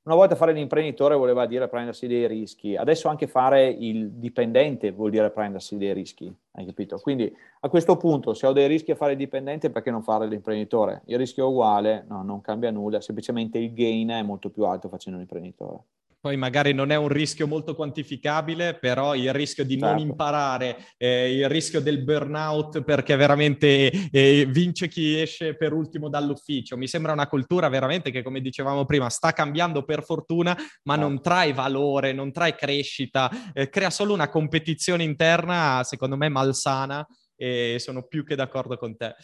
[0.07, 5.11] una volta fare l'imprenditore voleva dire prendersi dei rischi, adesso anche fare il dipendente vuol
[5.11, 6.97] dire prendersi dei rischi, hai capito?
[6.99, 10.25] Quindi a questo punto se ho dei rischi a fare il dipendente perché non fare
[10.27, 11.01] l'imprenditore?
[11.07, 14.87] Il rischio è uguale, no, non cambia nulla, semplicemente il gain è molto più alto
[14.87, 15.83] facendo l'imprenditore
[16.19, 19.95] poi magari non è un rischio molto quantificabile, però il rischio di certo.
[19.95, 26.09] non imparare, eh, il rischio del burnout perché veramente eh, vince chi esce per ultimo
[26.09, 26.77] dall'ufficio.
[26.77, 31.07] Mi sembra una cultura veramente che, come dicevamo prima, sta cambiando per fortuna, ma certo.
[31.07, 37.05] non trae valore, non trae crescita, eh, crea solo una competizione interna, secondo me, malsana
[37.35, 39.15] e sono più che d'accordo con te.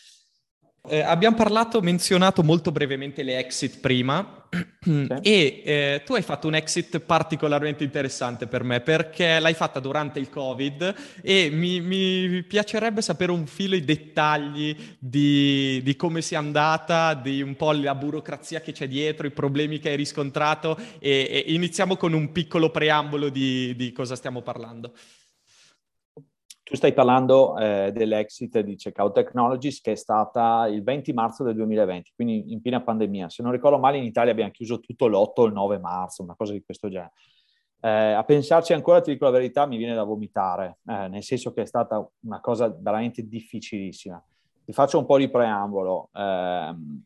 [0.86, 4.46] Eh, abbiamo parlato, menzionato molto brevemente le exit prima
[4.82, 5.08] sì.
[5.22, 10.20] e eh, tu hai fatto un exit particolarmente interessante per me perché l'hai fatta durante
[10.20, 16.40] il Covid e mi, mi piacerebbe sapere un filo i dettagli di, di, come sia
[16.40, 21.46] andata, di un po' la burocrazia che c'è dietro, i problemi che hai riscontrato e,
[21.48, 24.92] e iniziamo con un piccolo preambolo di, di cosa stiamo parlando.
[26.64, 31.56] Tu stai parlando eh, dell'exit di Checkout Technologies che è stata il 20 marzo del
[31.56, 33.30] 2020, quindi in piena pandemia.
[33.30, 36.36] Se non ricordo male in Italia abbiamo chiuso tutto l'8 o il 9 marzo, una
[36.36, 37.12] cosa di questo genere.
[37.82, 41.52] Eh, a pensarci ancora, ti dico la verità, mi viene da vomitare, eh, nel senso
[41.52, 44.24] che è stata una cosa veramente difficilissima.
[44.64, 46.10] Ti faccio un po' di preambolo.
[46.14, 47.04] Ehm,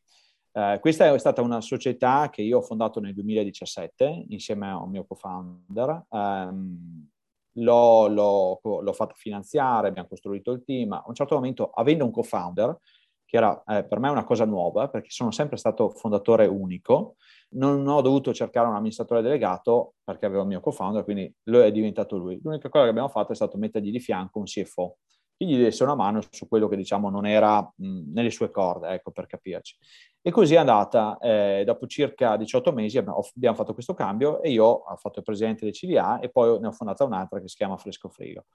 [0.51, 4.91] eh, questa è stata una società che io ho fondato nel 2017 insieme a un
[4.91, 6.05] mio co-founder.
[6.09, 7.09] Um,
[7.57, 10.93] l'ho, l'ho, l'ho fatta finanziare, abbiamo costruito il team.
[10.93, 12.77] A un certo momento, avendo un co-founder,
[13.25, 17.15] che era eh, per me una cosa nuova, perché sono sempre stato fondatore unico,
[17.49, 21.71] non ho dovuto cercare un amministratore delegato perché avevo il mio co-founder, quindi lo è
[21.71, 22.39] diventato lui.
[22.41, 24.97] L'unica cosa che abbiamo fatto è stato mettergli di fianco un CFO,
[25.37, 28.89] che gli desse una mano su quello che diciamo non era mh, nelle sue corde,
[28.89, 29.77] ecco per capirci.
[30.21, 33.21] E così è andata, eh, dopo circa 18 mesi abbiamo,
[33.53, 36.71] fatto questo cambio e io ho fatto il presidente del CDA e poi ne ho
[36.71, 38.45] fondata un'altra che si chiama Fresco Frigo.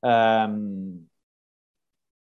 [0.00, 1.06] Um,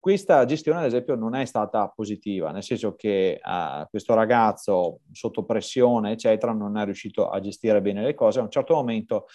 [0.06, 5.44] questa gestione, ad esempio, non è stata positiva, nel senso che uh, questo ragazzo sotto
[5.44, 8.38] pressione, eccetera, non è riuscito a gestire bene le cose.
[8.38, 9.26] A un certo momento,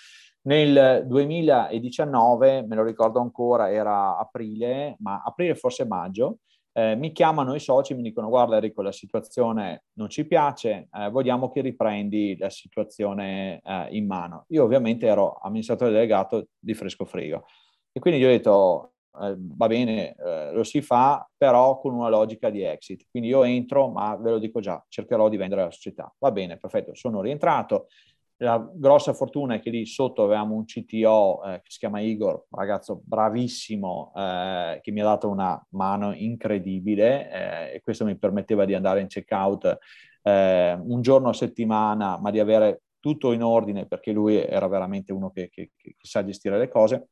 [0.44, 6.40] nel 2019, me lo ricordo ancora, era aprile, ma aprile forse maggio,
[6.74, 10.88] eh, mi chiamano i soci e mi dicono guarda Enrico la situazione non ci piace,
[10.92, 14.46] eh, vogliamo che riprendi la situazione eh, in mano.
[14.50, 17.46] Io ovviamente ero amministratore delegato di Fresco Frigo
[17.92, 22.10] e quindi gli ho detto eh, va bene, eh, lo si fa, però con una
[22.10, 23.06] logica di exit.
[23.10, 26.14] Quindi io entro, ma ve lo dico già, cercherò di vendere la società.
[26.20, 27.88] Va bene, perfetto, sono rientrato.
[28.42, 32.48] La grossa fortuna è che lì sotto avevamo un CTO eh, che si chiama Igor,
[32.50, 38.66] ragazzo bravissimo, eh, che mi ha dato una mano incredibile eh, e questo mi permetteva
[38.66, 39.78] di andare in checkout
[40.24, 45.14] eh, un giorno a settimana, ma di avere tutto in ordine perché lui era veramente
[45.14, 47.10] uno che, che, che sa gestire le cose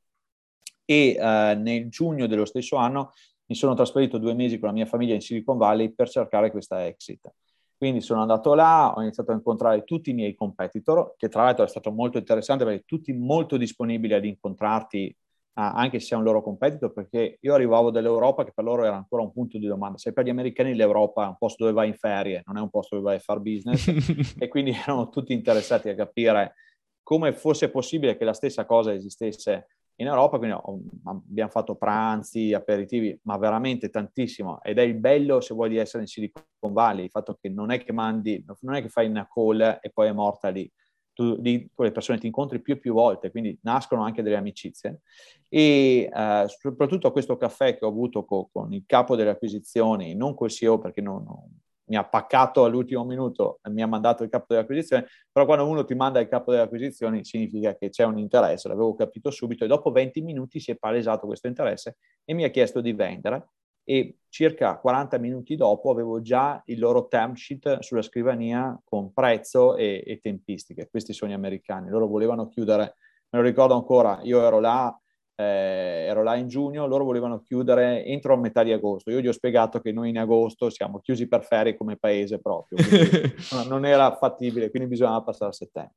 [0.83, 3.11] e eh, nel giugno dello stesso anno
[3.45, 6.87] mi sono trasferito due mesi con la mia famiglia in Silicon Valley per cercare questa
[6.87, 7.31] exit.
[7.79, 11.63] Quindi sono andato là, ho iniziato a incontrare tutti i miei competitor, che tra l'altro
[11.63, 15.15] è stato molto interessante perché tutti molto disponibili ad incontrarti,
[15.53, 19.23] anche se sei un loro competitor, perché io arrivavo dall'Europa che per loro era ancora
[19.23, 19.97] un punto di domanda.
[19.97, 22.69] Se per gli americani l'Europa è un posto dove vai in ferie, non è un
[22.69, 23.87] posto dove vai a fare business,
[24.37, 26.55] e quindi erano tutti interessati a capire
[27.01, 30.57] come fosse possibile che la stessa cosa esistesse in Europa, quindi
[31.05, 34.61] abbiamo fatto pranzi, aperitivi, ma veramente tantissimo.
[34.63, 37.71] Ed è il bello, se vuoi, di essere in Silicon Valley, il fatto che non
[37.71, 40.69] è che mandi, non è che fai una call e poi è morta lì.
[41.13, 44.37] Tu lì con le persone ti incontri più e più volte, quindi nascono anche delle
[44.37, 45.01] amicizie.
[45.47, 50.15] E eh, soprattutto a questo caffè che ho avuto co- con il capo delle acquisizioni,
[50.15, 51.47] non col CEO perché non, non
[51.89, 55.67] mi ha paccato all'ultimo minuto e mi ha mandato il capo delle acquisizioni, però quando
[55.67, 59.65] uno ti manda il capo delle acquisizioni significa che c'è un interesse, l'avevo capito subito
[59.65, 63.49] e dopo 20 minuti si è palesato questo interesse e mi ha chiesto di vendere
[63.89, 69.75] e circa 40 minuti dopo avevo già il loro term sheet sulla scrivania con prezzo
[69.75, 70.87] e, e tempistiche.
[70.87, 72.97] Questi sono gli americani, loro volevano chiudere,
[73.29, 74.95] me lo ricordo ancora, io ero là
[75.39, 79.09] eh, ero là in giugno, loro volevano chiudere entro metà di agosto.
[79.09, 82.77] Io gli ho spiegato che noi in agosto siamo chiusi per ferie come paese proprio,
[83.67, 85.95] non era fattibile, quindi bisognava passare a settembre.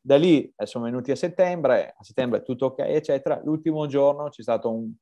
[0.00, 3.40] Da lì eh, sono venuti a settembre, a settembre tutto ok, eccetera.
[3.44, 4.94] L'ultimo giorno c'è stato un, un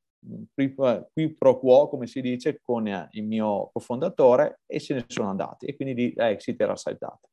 [0.52, 5.66] qui pro quo, come si dice, con il mio cofondatore e se ne sono andati
[5.66, 7.28] e quindi lì l'exit era saltata.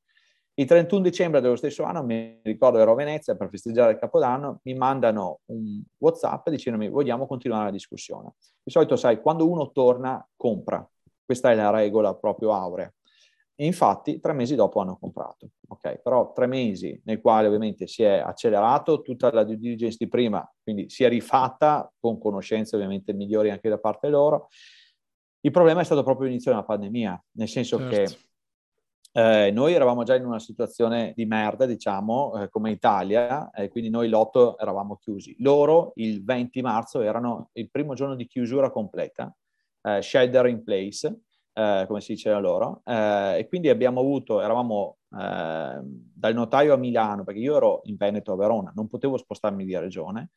[0.53, 4.59] Il 31 dicembre dello stesso anno, mi ricordo ero a Venezia per festeggiare il Capodanno,
[4.63, 8.33] mi mandano un WhatsApp dicendomi vogliamo continuare la discussione.
[8.61, 10.87] Di solito, sai, quando uno torna, compra.
[11.25, 12.93] Questa è la regola proprio aurea.
[13.55, 15.49] E infatti, tre mesi dopo hanno comprato.
[15.67, 20.07] Ok, però tre mesi nel quale ovviamente si è accelerato tutta la due diligence di
[20.07, 24.47] prima, quindi si è rifatta con conoscenze ovviamente migliori anche da parte loro.
[25.41, 27.95] Il problema è stato proprio l'inizio della pandemia, nel senso certo.
[27.95, 28.17] che
[29.13, 33.89] eh, noi eravamo già in una situazione di merda, diciamo, eh, come Italia, eh, quindi
[33.89, 35.35] noi l'8 eravamo chiusi.
[35.39, 39.35] Loro il 20 marzo erano il primo giorno di chiusura completa,
[39.81, 44.41] eh, shelter in place, eh, come si dice da loro, eh, e quindi abbiamo avuto,
[44.41, 49.65] eravamo dal notaio a Milano, perché io ero in Veneto a Verona, non potevo spostarmi
[49.65, 50.29] di regione,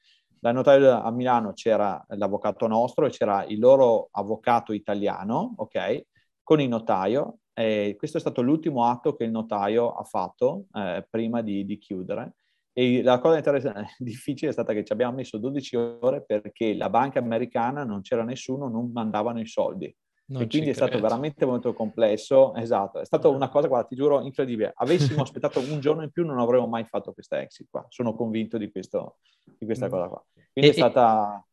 [0.44, 6.07] dal notaio a Milano c'era l'avvocato nostro e c'era il loro avvocato italiano, ok?
[6.42, 11.07] Con il notaio e questo è stato l'ultimo atto che il notaio ha fatto eh,
[11.09, 12.35] prima di, di, chiudere.
[12.72, 13.40] E la cosa
[13.98, 18.24] difficile è stata che ci abbiamo messo 12 ore perché la banca americana non c'era
[18.24, 19.94] nessuno, non mandavano i soldi.
[20.26, 22.54] Non e quindi è stato veramente molto complesso.
[22.54, 24.72] Esatto, è stata una cosa, guarda, ti giuro, incredibile.
[24.74, 27.84] Avessimo aspettato un giorno in più non avremmo mai fatto questa exit qua.
[27.88, 29.18] Sono convinto di, questo,
[29.58, 29.90] di questa mm.
[29.90, 30.24] cosa qua.
[30.52, 31.46] Quindi e, è stata...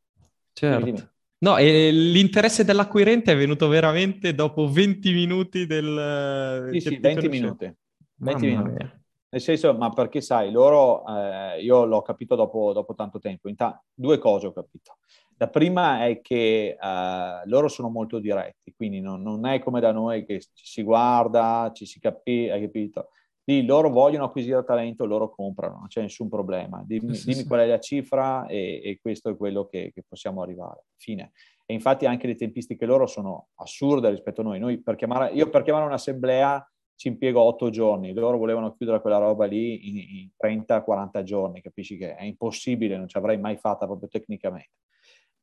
[0.53, 1.09] Certo.
[1.39, 6.69] No, e l'interesse dell'acquirente è venuto veramente dopo 20 minuti del...
[6.71, 7.75] Sì, sì, 20 minuti.
[8.17, 8.99] 20 minuti.
[9.33, 13.81] Nel senso, ma perché sai, loro, eh, io l'ho capito dopo, dopo tanto tempo, ta-
[13.93, 14.97] due cose ho capito.
[15.41, 19.91] La prima è che eh, loro sono molto diretti, quindi non, non, è come da
[19.91, 23.09] noi che ci si guarda, ci si capisce, hai capito?
[23.45, 26.83] Lì loro vogliono acquisire talento, loro comprano, non c'è nessun problema.
[26.85, 27.47] Dimmi, sì, dimmi sì.
[27.47, 30.83] qual è la cifra e, e, questo è quello che, che, possiamo arrivare.
[30.97, 31.31] Fine.
[31.65, 34.59] E infatti anche le tempistiche loro sono assurde rispetto a noi.
[34.59, 39.17] noi per chiamare, io per chiamare un'assemblea ci impiego otto giorni, loro volevano chiudere quella
[39.17, 43.87] roba lì in, in 30-40 giorni, capisci che è impossibile, non ci avrei mai fatta
[43.87, 44.69] proprio tecnicamente.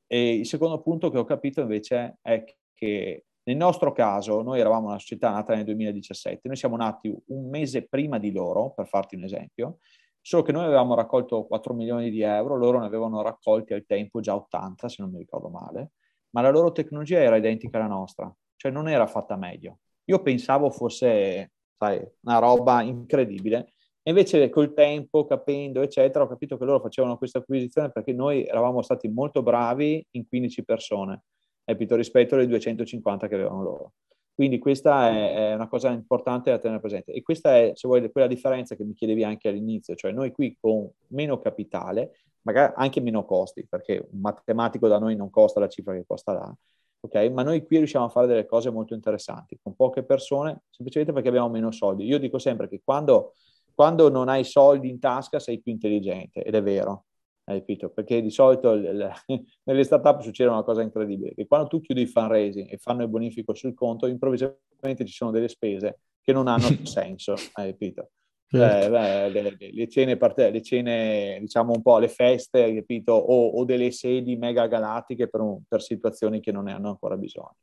[0.08, 2.42] E il secondo punto che ho capito invece è
[2.74, 7.48] che nel nostro caso, noi eravamo una società nata nel 2017, noi siamo nati un
[7.48, 9.78] mese prima di loro, per farti un esempio,
[10.20, 14.20] solo che noi avevamo raccolto 4 milioni di euro, loro ne avevano raccolti al tempo
[14.20, 15.92] già 80, se non mi ricordo male,
[16.30, 19.78] ma la loro tecnologia era identica alla nostra, cioè non era fatta meglio.
[20.04, 23.72] Io pensavo fosse, sai, una roba incredibile,
[24.08, 28.46] e invece col tempo, capendo, eccetera, ho capito che loro facevano questa acquisizione perché noi
[28.46, 31.24] eravamo stati molto bravi in 15 persone,
[31.62, 33.92] capito, rispetto alle 250 che avevano loro.
[34.32, 37.12] Quindi questa è, una cosa importante da tenere presente.
[37.12, 40.56] E questa è, se vuoi, quella differenza che mi chiedevi anche all'inizio, cioè noi qui
[40.58, 42.12] con meno capitale,
[42.44, 46.32] magari anche meno costi, perché un matematico da noi non costa la cifra che costa
[46.32, 46.56] là,
[47.00, 47.30] ok?
[47.30, 51.28] Ma noi qui riusciamo a fare delle cose molto interessanti, con poche persone, semplicemente perché
[51.28, 52.06] abbiamo meno soldi.
[52.06, 53.34] Io dico sempre che quando,
[53.78, 57.04] quando non hai soldi in tasca sei più intelligente, ed è vero,
[57.44, 57.90] hai capito?
[57.90, 59.12] Perché di solito il, il,
[59.62, 63.08] nelle startup succede una cosa incredibile, che quando tu chiudi il fundraising e fanno il
[63.08, 68.10] bonifico sul conto, improvvisamente ci sono delle spese che non hanno senso, hai capito?
[68.50, 68.86] Certo.
[68.86, 73.12] Eh, beh, le, le, cene, parte, le cene, diciamo un po' le feste, capito?
[73.12, 77.18] O, o delle sedi mega galattiche per, un, per, situazioni che non ne hanno ancora
[77.18, 77.56] bisogno.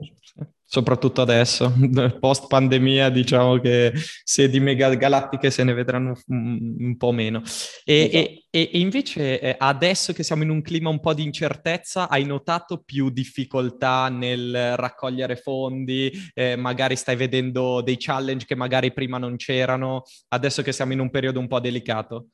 [0.64, 1.74] Soprattutto adesso,
[2.20, 7.42] post pandemia, diciamo che sedi mega galattiche se ne vedranno un, un po' meno.
[7.84, 8.18] E, esatto.
[8.18, 12.24] e, e, invece eh, adesso che siamo in un clima un po' di incertezza, hai
[12.24, 16.10] notato più difficoltà nel raccogliere fondi?
[16.34, 21.00] Eh, magari stai vedendo dei challenge che magari prima non c'erano, adesso che siamo in
[21.00, 22.28] un periodo un po' delicato?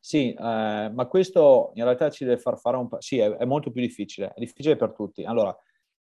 [0.00, 3.00] Sì, eh, ma questo in realtà ci deve far fare un po'...
[3.00, 5.22] Sì, è, è molto più difficile, è difficile per tutti.
[5.22, 5.56] Allora,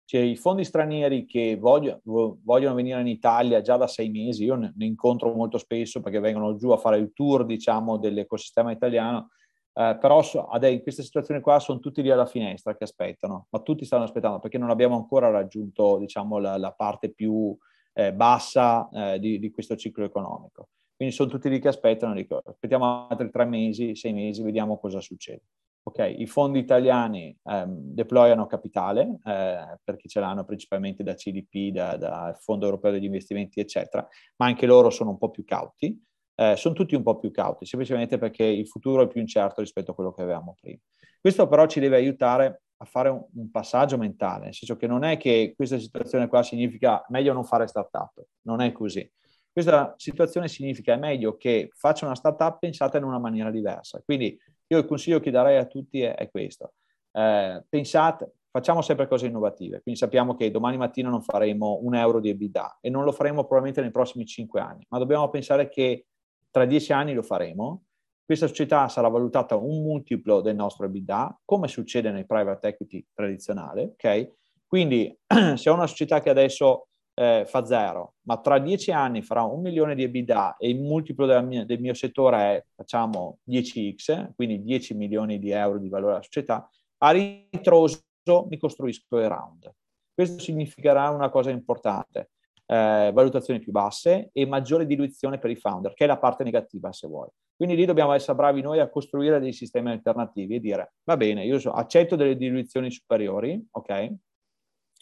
[0.04, 4.56] c'è i fondi stranieri che voglio, vogliono venire in Italia già da sei mesi, io
[4.56, 9.30] ne, ne, incontro molto spesso perché vengono giù a fare il tour, diciamo, dell'ecosistema italiano,
[9.74, 13.46] eh, però so, adesso, in questa situazione qua sono tutti lì alla finestra che aspettano,
[13.50, 17.56] ma tutti stanno aspettando perché non abbiamo ancora raggiunto, diciamo, la, la parte più
[17.94, 20.68] eh, bassa eh, di, di questo ciclo economico.
[20.94, 25.00] Quindi sono tutti lì che aspettano, dico, aspettiamo altri tre mesi, sei mesi, vediamo cosa
[25.00, 25.42] succede.
[25.84, 31.98] Ok, i fondi italiani ehm, deployano capitale eh, perché ce l'hanno principalmente da CDP, dal
[31.98, 34.06] da Fondo Europeo degli Investimenti, eccetera,
[34.36, 36.00] ma anche loro sono un po' più cauti.
[36.36, 39.90] Eh, sono tutti un po' più cauti, semplicemente perché il futuro è più incerto rispetto
[39.90, 40.78] a quello che avevamo prima.
[41.20, 45.02] Questo però ci deve aiutare a fare un, un passaggio mentale, nel senso che non
[45.02, 49.08] è che questa situazione qua significa meglio non fare startup, non è così.
[49.52, 54.00] Questa situazione significa è meglio che faccia una startup pensata in una maniera diversa.
[54.02, 54.38] Quindi
[54.72, 56.74] io il consiglio che darei a tutti è, è questo.
[57.12, 62.20] Eh, pensate, facciamo sempre cose innovative, quindi sappiamo che domani mattina non faremo un euro
[62.20, 66.06] di EBITDA e non lo faremo probabilmente nei prossimi cinque anni, ma dobbiamo pensare che
[66.50, 67.84] tra dieci anni lo faremo.
[68.24, 73.82] Questa società sarà valutata un multiplo del nostro EBITDA, come succede nei private equity tradizionale,
[73.92, 74.32] ok?
[74.66, 75.14] Quindi
[75.56, 79.60] se ho una società che adesso eh, fa zero, ma tra dieci anni farà un
[79.60, 84.94] milione di EBITDA e il multiplo mia, del mio settore è, facciamo, 10x, quindi 10
[84.94, 88.02] milioni di euro di valore alla società, a ritroso
[88.48, 89.70] mi costruisco il round.
[90.14, 92.30] Questo significherà una cosa importante,
[92.66, 96.92] eh, valutazioni più basse e maggiore diluizione per i founder, che è la parte negativa
[96.92, 97.28] se vuoi.
[97.56, 101.44] Quindi lì dobbiamo essere bravi noi a costruire dei sistemi alternativi e dire, va bene,
[101.44, 104.14] io accetto delle diluizioni superiori, ok?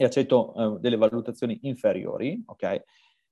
[0.00, 2.84] E accetto eh, delle valutazioni inferiori, ok?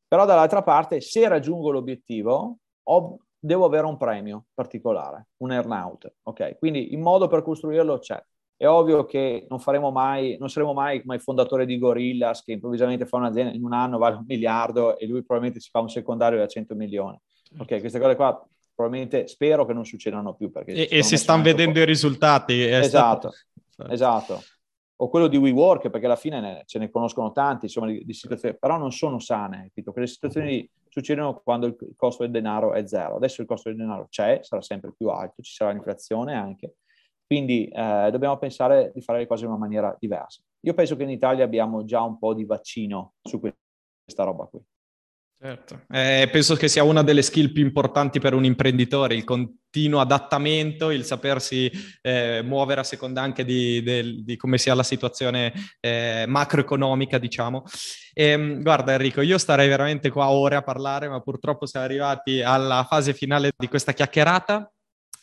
[0.07, 6.59] Però dall'altra parte, se raggiungo l'obiettivo, ho, devo avere un premio particolare, un earnout, ok?
[6.59, 8.23] Quindi il modo per costruirlo c'è.
[8.55, 12.53] È ovvio che non faremo mai, non saremo mai come il fondatore di Gorillas che
[12.53, 15.89] improvvisamente fa un'azienda in un anno vale un miliardo e lui probabilmente si fa un
[15.89, 17.19] secondario da 100 milioni.
[17.61, 20.51] Ok, queste cose qua probabilmente spero che non succedano più.
[20.51, 22.63] Perché e, e si stanno vedendo i risultati.
[22.63, 23.31] Esatto,
[23.71, 23.91] stato...
[23.91, 24.43] esatto
[25.01, 28.13] o quello di WeWork, perché alla fine ne, ce ne conoscono tanti, insomma, di, di,
[28.13, 29.93] situazioni, però non sono sane, capito?
[29.93, 33.17] Quelle situazioni succedono quando il, costo del denaro è zero.
[33.17, 36.77] Adesso il costo del denaro c'è, sarà sempre più alto, ci sarà l'inflazione anche,
[37.25, 40.43] quindi eh, dobbiamo pensare di fare le cose in una maniera diversa.
[40.61, 44.61] Io penso che in Italia abbiamo già un po' di vaccino su questa roba qui.
[45.41, 50.01] Certo, eh, penso che sia una delle skill più importanti per un imprenditore, il continuo
[50.01, 51.71] adattamento, il sapersi
[52.03, 57.63] eh, muovere a seconda anche di, di, di, come sia la situazione eh, macroeconomica, diciamo.
[58.13, 62.43] E, ehm, guarda Enrico, io starei veramente qua ore a parlare, ma purtroppo siamo arrivati
[62.43, 64.69] alla fase finale di questa chiacchierata.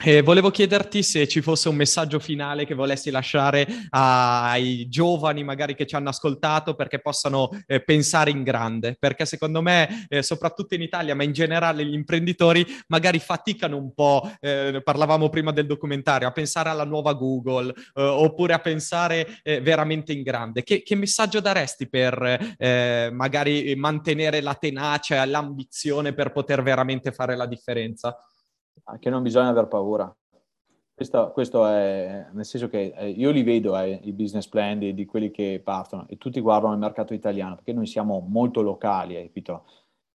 [0.08, 5.74] Eh, volevo chiederti se ci fosse un messaggio finale che volessi lasciare ai giovani magari
[5.74, 10.76] che ci hanno ascoltato perché possano eh, pensare in grande, perché secondo me, eh, soprattutto
[10.76, 15.66] in Italia, ma in generale gli imprenditori magari faticano un po', eh, parlavamo prima del
[15.66, 20.62] documentario, a pensare alla nuova Google eh, oppure a pensare eh, veramente in grande.
[20.62, 22.54] Che, che messaggio daresti per
[23.12, 28.16] magari mantenere la tenacia e l'ambizione per poter veramente fare la differenza?
[29.00, 30.16] Che non bisogna aver paura.
[30.94, 34.94] Questo, questo, è nel senso che eh, io li vedo eh, i business plan di,
[34.94, 39.16] di, quelli che partono e tutti guardano il mercato italiano perché noi siamo molto locali,
[39.16, 39.66] capito?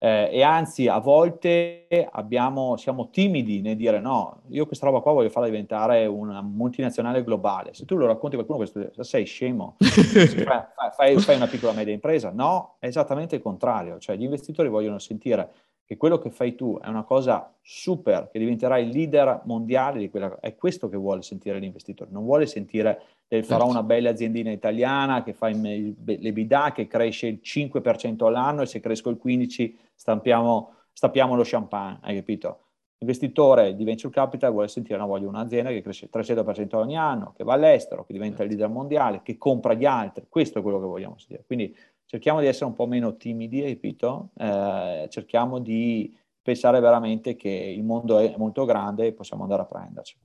[0.00, 5.10] Eh, e anzi a volte abbiamo, siamo timidi nel dire no, io questa roba qua
[5.10, 7.74] voglio farla diventare una multinazionale globale.
[7.74, 11.92] Se tu lo racconti a qualcuno, questo, sei scemo, fai, fai, fai, una piccola media
[11.92, 12.30] impresa.
[12.30, 15.52] No, è esattamente il contrario, cioè gli investitori vogliono sentire
[15.88, 20.10] che quello che fai tu è una cosa super, che diventerai il leader mondiale di
[20.10, 20.40] quella cosa.
[20.42, 23.78] È questo che vuole sentire l'investitore, non vuole sentire che farò certo.
[23.78, 28.80] una bella aziendina italiana, che fa le bidà, che cresce il 5% all'anno e se
[28.80, 32.64] cresco il 15% stampiamo, stampiamo lo champagne, hai capito?
[32.98, 37.32] L'investitore di venture capital vuole sentire, no, voglio un'azienda che cresce il 300% ogni anno,
[37.34, 40.80] che va all'estero, che diventa il leader mondiale, che compra gli altri, questo è quello
[40.80, 41.44] che vogliamo sentire.
[41.46, 41.74] Quindi
[42.08, 44.30] cerchiamo di essere un po' meno timidi, capito?
[44.38, 49.66] Eh, cerchiamo di pensare veramente che il mondo è molto grande e possiamo andare a
[49.66, 50.16] prenderci.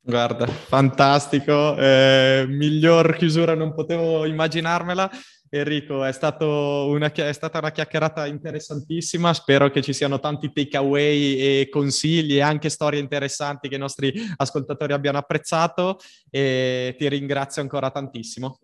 [0.00, 5.10] Guarda, fantastico, eh, miglior chiusura non potevo immaginarmela.
[5.54, 11.68] Enrico, è, una, è, stata una chiacchierata interessantissima, spero che ci siano tanti takeaway e
[11.70, 15.98] consigli e anche storie interessanti che i nostri ascoltatori abbiano apprezzato
[16.30, 18.60] e ti ringrazio ancora tantissimo.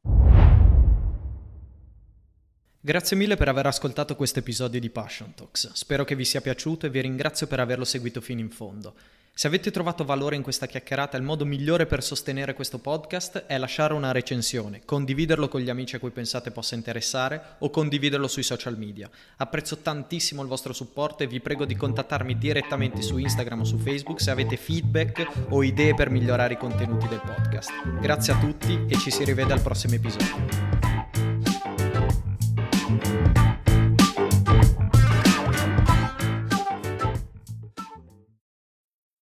[2.88, 5.72] Grazie mille per aver ascoltato questo episodio di Passion Talks.
[5.74, 8.94] Spero che vi sia piaciuto e vi ringrazio per averlo seguito fino in fondo.
[9.34, 13.58] Se avete trovato valore in questa chiacchierata, il modo migliore per sostenere questo podcast è
[13.58, 18.42] lasciare una recensione, condividerlo con gli amici a cui pensate possa interessare o condividerlo sui
[18.42, 19.10] social media.
[19.36, 23.76] Apprezzo tantissimo il vostro supporto e vi prego di contattarmi direttamente su Instagram o su
[23.76, 27.70] Facebook se avete feedback o idee per migliorare i contenuti del podcast.
[28.00, 31.27] Grazie a tutti e ci si rivede al prossimo episodio.